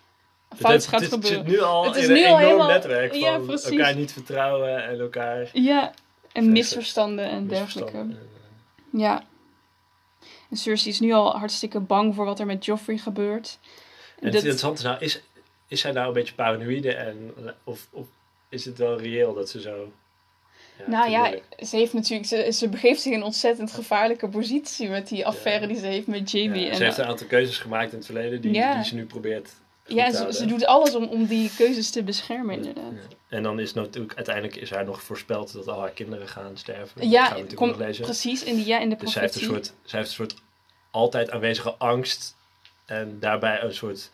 Het 0.48 0.58
fouts 0.58 0.86
gaat 0.86 1.00
het, 1.00 1.08
gebeuren. 1.12 1.38
Het 1.38 1.48
zit 1.48 1.56
nu 1.56 1.62
al 1.62 1.84
Het 1.84 1.96
is 1.96 2.04
in 2.04 2.10
een 2.10 2.16
enorm 2.16 2.38
helemaal- 2.38 2.68
netwerk 2.68 3.10
van 3.10 3.18
ja, 3.18 3.40
elkaar 3.64 3.94
niet 3.96 4.12
vertrouwen 4.12 4.84
en 4.84 5.00
elkaar 5.00 5.48
Ja, 5.52 5.92
en 6.32 6.52
misverstanden 6.52 7.28
en 7.30 7.46
dergelijke. 7.46 8.06
Ja. 8.92 9.22
En 10.50 10.56
Cersei 10.56 10.90
is 10.90 11.00
nu 11.00 11.12
al 11.12 11.36
hartstikke 11.36 11.80
bang 11.80 12.14
voor 12.14 12.24
wat 12.24 12.40
er 12.40 12.46
met 12.46 12.64
Joffrey 12.64 12.96
gebeurt. 12.98 13.58
En 14.18 14.24
het 14.24 14.32
Dat- 14.32 14.34
interessante 14.34 14.78
is 14.82 14.84
nou, 14.88 14.98
is, 15.00 15.20
is 15.68 15.80
zij 15.80 15.92
nou 15.92 16.06
een 16.06 16.12
beetje 16.12 16.34
paranoïde 16.34 16.94
en, 16.94 17.34
of, 17.64 17.88
of 17.90 18.06
is 18.48 18.64
het 18.64 18.78
wel 18.78 19.00
reëel 19.00 19.34
dat 19.34 19.48
ze 19.48 19.60
zo... 19.60 19.92
Nou 20.86 21.10
ja, 21.10 21.34
ze, 21.64 21.76
heeft 21.76 21.92
natuurlijk, 21.92 22.28
ze, 22.28 22.52
ze 22.52 22.68
begeeft 22.68 23.00
zich 23.00 23.12
in 23.12 23.18
een 23.18 23.24
ontzettend 23.24 23.72
gevaarlijke 23.72 24.28
positie 24.28 24.88
met 24.88 25.08
die 25.08 25.26
affaire 25.26 25.66
die 25.66 25.76
ze 25.76 25.86
heeft 25.86 26.06
met 26.06 26.30
Jamie. 26.30 26.64
Ja, 26.64 26.70
en 26.70 26.76
ze 26.76 26.84
heeft 26.84 26.98
een 26.98 27.04
aantal 27.04 27.26
keuzes 27.26 27.58
gemaakt 27.58 27.90
in 27.90 27.96
het 27.96 28.06
verleden 28.06 28.40
die, 28.40 28.52
die 28.52 28.84
ze 28.84 28.94
nu 28.94 29.06
probeert 29.06 29.50
ja, 29.94 30.10
te 30.10 30.16
ze, 30.16 30.32
ze 30.32 30.46
doet 30.46 30.66
alles 30.66 30.94
om, 30.94 31.04
om 31.04 31.26
die 31.26 31.50
keuzes 31.56 31.90
te 31.90 32.02
beschermen, 32.02 32.54
inderdaad. 32.54 32.92
Ja. 32.92 33.36
En 33.36 33.42
dan 33.42 33.60
is 33.60 33.74
natuurlijk, 33.74 34.14
uiteindelijk 34.14 34.56
is 34.56 34.70
haar 34.70 34.84
nog 34.84 35.02
voorspeld 35.02 35.52
dat 35.52 35.68
al 35.68 35.80
haar 35.80 35.90
kinderen 35.90 36.28
gaan 36.28 36.56
sterven. 36.56 37.00
Dat 37.00 37.10
Ja, 37.10 37.24
gaan 37.24 37.54
kom, 37.54 37.76
precies, 38.00 38.44
in, 38.44 38.56
die, 38.56 38.66
ja, 38.66 38.78
in 38.78 38.88
de 38.88 38.96
Dus 38.96 39.12
zij 39.12 39.22
heeft, 39.22 39.34
een 39.34 39.40
profetie. 39.40 39.68
soort, 39.70 39.88
zij 39.88 39.98
heeft 39.98 40.10
een 40.10 40.16
soort 40.16 40.34
altijd 40.90 41.30
aanwezige 41.30 41.74
angst 41.74 42.36
en 42.86 43.16
daarbij 43.20 43.62
een 43.62 43.74
soort 43.74 44.10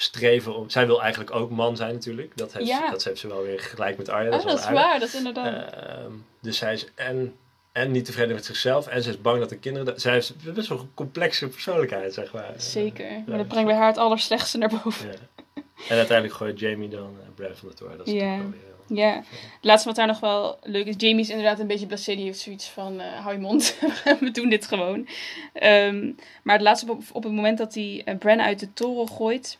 streven 0.00 0.56
om... 0.56 0.70
Zij 0.70 0.86
wil 0.86 1.02
eigenlijk 1.02 1.34
ook 1.34 1.50
man 1.50 1.76
zijn 1.76 1.92
natuurlijk. 1.94 2.36
Dat 2.36 2.52
heeft, 2.52 2.66
Ja. 2.66 2.90
dat 2.90 3.04
heeft 3.04 3.18
ze 3.20 3.28
wel 3.28 3.42
weer 3.42 3.60
gelijk 3.60 3.96
met 3.98 4.08
Arya. 4.08 4.30
Ah, 4.30 4.36
wel 4.44 4.54
dat 4.54 4.58
is 4.64 4.70
waar, 4.70 4.98
dat 4.98 5.08
is 5.08 5.14
inderdaad. 5.14 5.72
Ehm, 5.74 6.12
dus 6.40 6.56
zij 6.58 6.72
is 6.72 6.86
en, 6.94 7.34
en 7.72 7.90
niet 7.90 8.04
tevreden 8.04 8.34
met 8.34 8.44
zichzelf 8.44 8.86
en 8.86 9.02
ze 9.02 9.08
is 9.10 9.20
bang 9.20 9.38
dat 9.40 9.48
de 9.48 9.58
kinderen... 9.58 9.86
dat- 9.86 10.00
Zij 10.00 10.12
heeft 10.12 10.54
best 10.54 10.68
wel 10.68 10.78
een 10.78 10.90
complexe 10.94 11.48
persoonlijkheid, 11.48 12.14
zeg 12.14 12.32
maar. 12.32 12.52
Zeker, 12.56 13.10
maar 13.26 13.38
dat 13.38 13.48
brengt 13.48 13.68
bij 13.68 13.76
haar 13.76 13.86
het 13.86 13.98
allerslechtste 13.98 14.58
naar 14.58 14.80
boven. 14.84 15.08
Ja. 15.08 15.62
En 15.88 15.96
uiteindelijk 15.96 16.36
gooit 16.36 16.60
Jamie 16.60 16.88
dan 16.88 17.16
uh, 17.20 17.26
Bran 17.34 17.54
van 17.56 17.68
de 17.68 17.74
toren. 17.74 17.98
Dat 17.98 18.06
is 18.06 18.12
wel 18.12 18.22
weer... 18.22 18.28
heel- 18.38 18.96
Ja, 18.96 19.14
het 19.16 19.24
laatste 19.60 19.88
wat 19.88 19.96
daar 19.96 20.06
nog 20.06 20.20
wel 20.20 20.58
leuk 20.62 20.86
is. 20.86 20.94
Jamie 20.96 21.20
is 21.20 21.28
inderdaad 21.30 21.58
een 21.58 21.66
beetje 21.66 21.86
blasé. 21.86 22.14
Die 22.14 22.24
heeft 22.24 22.38
zoiets 22.38 22.68
van, 22.68 23.00
eh, 23.00 23.20
hou 23.20 23.34
je 23.34 23.40
mond, 23.40 23.76
we 24.20 24.30
doen 24.30 24.48
dit 24.48 24.66
gewoon. 24.66 25.08
Ehm, 25.52 26.12
maar 26.42 26.54
het 26.54 26.64
laatste 26.64 26.90
op, 26.90 27.02
op 27.12 27.22
het 27.22 27.32
moment 27.32 27.58
dat 27.58 27.74
hij 27.74 28.02
eh, 28.04 28.16
Bran 28.18 28.40
uit 28.40 28.60
de 28.60 28.72
toren 28.72 29.08
gooit... 29.08 29.58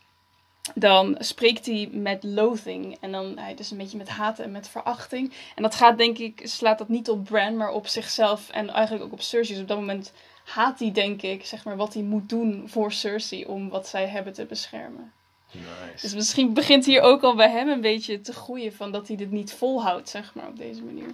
dan 0.74 1.16
spreekt 1.18 1.66
hij 1.66 1.88
met 1.92 2.22
loathing. 2.22 2.96
En 3.00 3.12
dan 3.12 3.38
hij 3.38 3.54
dus 3.54 3.70
een 3.70 3.76
beetje 3.78 3.98
met 3.98 4.08
haat 4.08 4.38
en 4.38 4.50
met 4.50 4.68
verachting. 4.68 5.32
En 5.54 5.62
dat 5.62 5.74
gaat 5.74 5.98
denk 5.98 6.18
ik, 6.18 6.40
slaat 6.44 6.78
dat 6.78 6.88
niet 6.88 7.08
op 7.08 7.24
Bran, 7.24 7.56
maar 7.56 7.70
op 7.70 7.86
zichzelf 7.86 8.50
en 8.50 8.70
eigenlijk 8.70 9.04
ook 9.04 9.12
op 9.12 9.20
Cersei. 9.20 9.54
Dus 9.54 9.62
op 9.62 9.68
dat 9.68 9.78
moment 9.78 10.12
haat 10.44 10.78
hij 10.78 10.92
denk 10.92 11.22
ik, 11.22 11.46
zeg 11.46 11.64
maar, 11.64 11.76
wat 11.76 11.94
hij 11.94 12.02
moet 12.02 12.28
doen 12.28 12.64
voor 12.66 12.92
Cersei... 12.92 13.44
om 13.44 13.68
wat 13.68 13.88
zij 13.88 14.06
hebben 14.06 14.32
te 14.32 14.44
beschermen. 14.44 15.12
Nice. 15.50 16.00
Dus 16.00 16.14
misschien 16.14 16.54
begint 16.54 16.84
hier 16.84 17.00
ook 17.00 17.22
al 17.22 17.34
bij 17.34 17.50
hem 17.50 17.68
een 17.68 17.80
beetje 17.80 18.20
te 18.20 18.32
groeien 18.32 18.72
van 18.72 18.92
dat 18.92 19.08
hij 19.08 19.16
dit 19.16 19.30
niet 19.30 19.52
volhoudt, 19.52 20.08
zeg 20.08 20.34
maar, 20.34 20.46
op 20.46 20.56
deze 20.56 20.82
manier. 20.82 21.10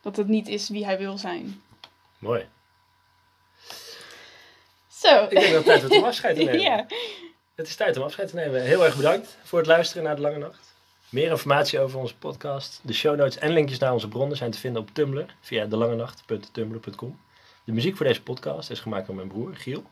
Dat 0.00 0.16
het 0.16 0.28
niet 0.28 0.48
is 0.48 0.68
wie 0.68 0.84
hij 0.84 0.98
wil 0.98 1.18
zijn. 1.18 1.62
Mooi. 2.18 2.46
Zo. 4.88 5.24
Ik 5.24 5.30
denk 5.30 5.44
dat 5.44 5.54
het 5.54 5.64
tijd 5.64 5.80
wordt 5.80 5.96
om 5.96 6.04
afscheid 6.04 6.36
te 6.36 6.42
nemen. 6.44 6.60
ja. 6.60 6.86
Het 7.58 7.68
is 7.68 7.76
tijd 7.76 7.96
om 7.96 8.02
afscheid 8.02 8.28
te 8.28 8.34
nemen. 8.34 8.62
Heel 8.62 8.84
erg 8.84 8.96
bedankt 8.96 9.38
voor 9.42 9.58
het 9.58 9.68
luisteren 9.68 10.02
naar 10.02 10.16
De 10.16 10.20
Lange 10.20 10.38
Nacht. 10.38 10.74
Meer 11.08 11.30
informatie 11.30 11.80
over 11.80 11.98
onze 11.98 12.16
podcast, 12.16 12.80
de 12.84 12.92
show 12.92 13.16
notes 13.16 13.38
en 13.38 13.52
linkjes 13.52 13.78
naar 13.78 13.92
onze 13.92 14.08
bronnen 14.08 14.36
zijn 14.36 14.50
te 14.50 14.58
vinden 14.58 14.82
op 14.82 14.90
Tumblr 14.92 15.26
via 15.40 15.66
delangenacht.tumblr.com. 15.66 17.20
De 17.64 17.72
muziek 17.72 17.96
voor 17.96 18.06
deze 18.06 18.22
podcast 18.22 18.70
is 18.70 18.80
gemaakt 18.80 19.06
door 19.06 19.14
mijn 19.16 19.28
broer 19.28 19.54
Giel. 19.54 19.82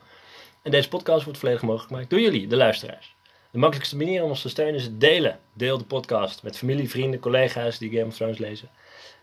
En 0.63 0.71
deze 0.71 0.89
podcast 0.89 1.25
wordt 1.25 1.39
volledig 1.39 1.63
mogelijk 1.63 1.89
gemaakt 1.89 2.11
door 2.11 2.21
jullie, 2.21 2.47
de 2.47 2.57
luisteraars. 2.57 3.15
De 3.51 3.59
makkelijkste 3.59 3.97
manier 3.97 4.23
om 4.23 4.29
ons 4.29 4.43
te 4.43 4.49
steunen 4.49 4.75
is 4.75 4.85
het 4.85 5.01
delen. 5.01 5.39
Deel 5.53 5.79
de 5.79 5.85
podcast 5.85 6.43
met 6.43 6.59
familie, 6.59 6.91
vrienden, 6.91 7.21
collega's 7.21 7.79
die 7.79 7.91
Game 7.91 8.07
of 8.07 8.17
Thrones 8.17 8.39
lezen. 8.39 8.71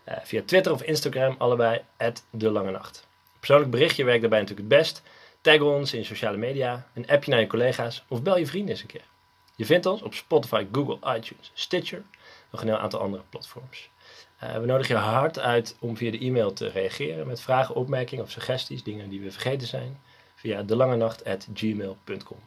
Eh, 0.04 0.16
via 0.22 0.42
Twitter 0.44 0.72
of 0.72 0.82
Instagram, 0.82 1.34
allebei, 1.38 1.80
De 2.30 2.50
Lange 2.50 2.70
Nacht. 2.70 3.06
Persoonlijk 3.38 3.70
berichtje 3.70 4.04
werkt 4.04 4.20
daarbij 4.20 4.40
natuurlijk 4.40 4.68
het 4.68 4.78
best. 4.78 5.02
Tag 5.44 5.60
ons 5.60 5.92
in 5.92 6.04
sociale 6.04 6.36
media, 6.36 6.86
een 6.94 7.06
appje 7.06 7.30
naar 7.30 7.40
je 7.40 7.46
collega's 7.46 8.04
of 8.08 8.22
bel 8.22 8.38
je 8.38 8.46
vrienden 8.46 8.70
eens 8.70 8.80
een 8.80 8.86
keer. 8.86 9.04
Je 9.56 9.64
vindt 9.64 9.86
ons 9.86 10.02
op 10.02 10.14
Spotify, 10.14 10.66
Google, 10.72 11.16
iTunes, 11.16 11.50
Stitcher, 11.54 12.02
nog 12.50 12.60
een 12.60 12.66
heel 12.66 12.78
aantal 12.78 13.00
andere 13.00 13.22
platforms. 13.28 13.90
Uh, 14.42 14.58
we 14.58 14.66
nodigen 14.66 14.94
je 14.94 15.00
hard 15.00 15.38
uit 15.38 15.76
om 15.80 15.96
via 15.96 16.10
de 16.10 16.18
e-mail 16.18 16.52
te 16.52 16.68
reageren 16.68 17.26
met 17.26 17.40
vragen, 17.40 17.74
opmerkingen 17.74 18.24
of 18.24 18.30
suggesties, 18.30 18.82
dingen 18.82 19.08
die 19.08 19.20
we 19.20 19.30
vergeten 19.30 19.66
zijn, 19.66 20.00
via 20.34 20.62
delangenacht.gmail.com. 20.62 22.38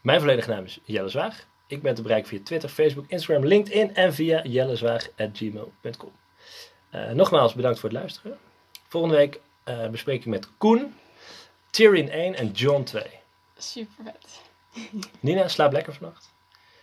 Mijn 0.00 0.20
volledige 0.20 0.50
naam 0.50 0.64
is 0.64 0.78
Jelle 0.84 1.08
Zwaag. 1.08 1.46
Ik 1.66 1.82
ben 1.82 1.94
te 1.94 2.02
bereiken 2.02 2.28
via 2.28 2.40
Twitter, 2.42 2.68
Facebook, 2.68 3.04
Instagram, 3.08 3.46
LinkedIn 3.46 3.94
en 3.94 4.14
via 4.14 4.42
jellezwaag.gmail.com. 4.44 6.12
Uh, 6.94 7.10
nogmaals 7.10 7.54
bedankt 7.54 7.78
voor 7.78 7.88
het 7.88 7.98
luisteren. 7.98 8.38
Volgende 8.88 9.16
week 9.16 9.40
uh, 9.64 9.88
bespreek 9.88 10.20
ik 10.20 10.26
met 10.26 10.48
Koen, 10.58 10.94
Tyrion 11.76 12.08
1 12.08 12.34
en 12.34 12.50
John 12.52 12.82
2. 12.84 13.02
Super 13.58 14.04
vet. 14.04 14.40
Nina, 15.20 15.48
slaap 15.48 15.72
lekker 15.72 15.94
vannacht. 15.94 16.32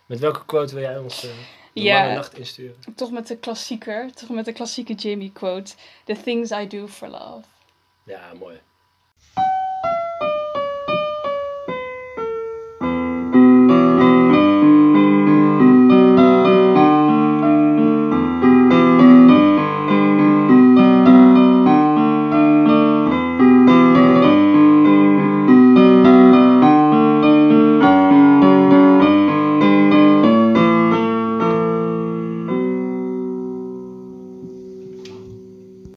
Met 0.06 0.18
welke 0.18 0.44
quote 0.44 0.74
wil 0.74 0.82
jij 0.82 0.98
ons 0.98 1.24
uh, 1.24 1.30
de 1.72 1.80
Ja. 1.82 2.02
lange 2.02 2.14
nacht 2.14 2.38
insturen? 2.38 2.76
Toch 2.96 3.10
met 3.10 3.26
de 3.26 3.36
klassieker, 3.36 4.12
toch 4.12 4.28
met 4.28 4.44
de 4.44 4.52
klassieke 4.52 4.92
Jamie 4.94 5.32
quote. 5.32 5.74
The 6.04 6.20
things 6.22 6.50
I 6.50 6.66
do 6.66 6.86
for 6.86 7.08
love. 7.08 7.42
Ja, 8.04 8.32
mooi. 8.38 8.60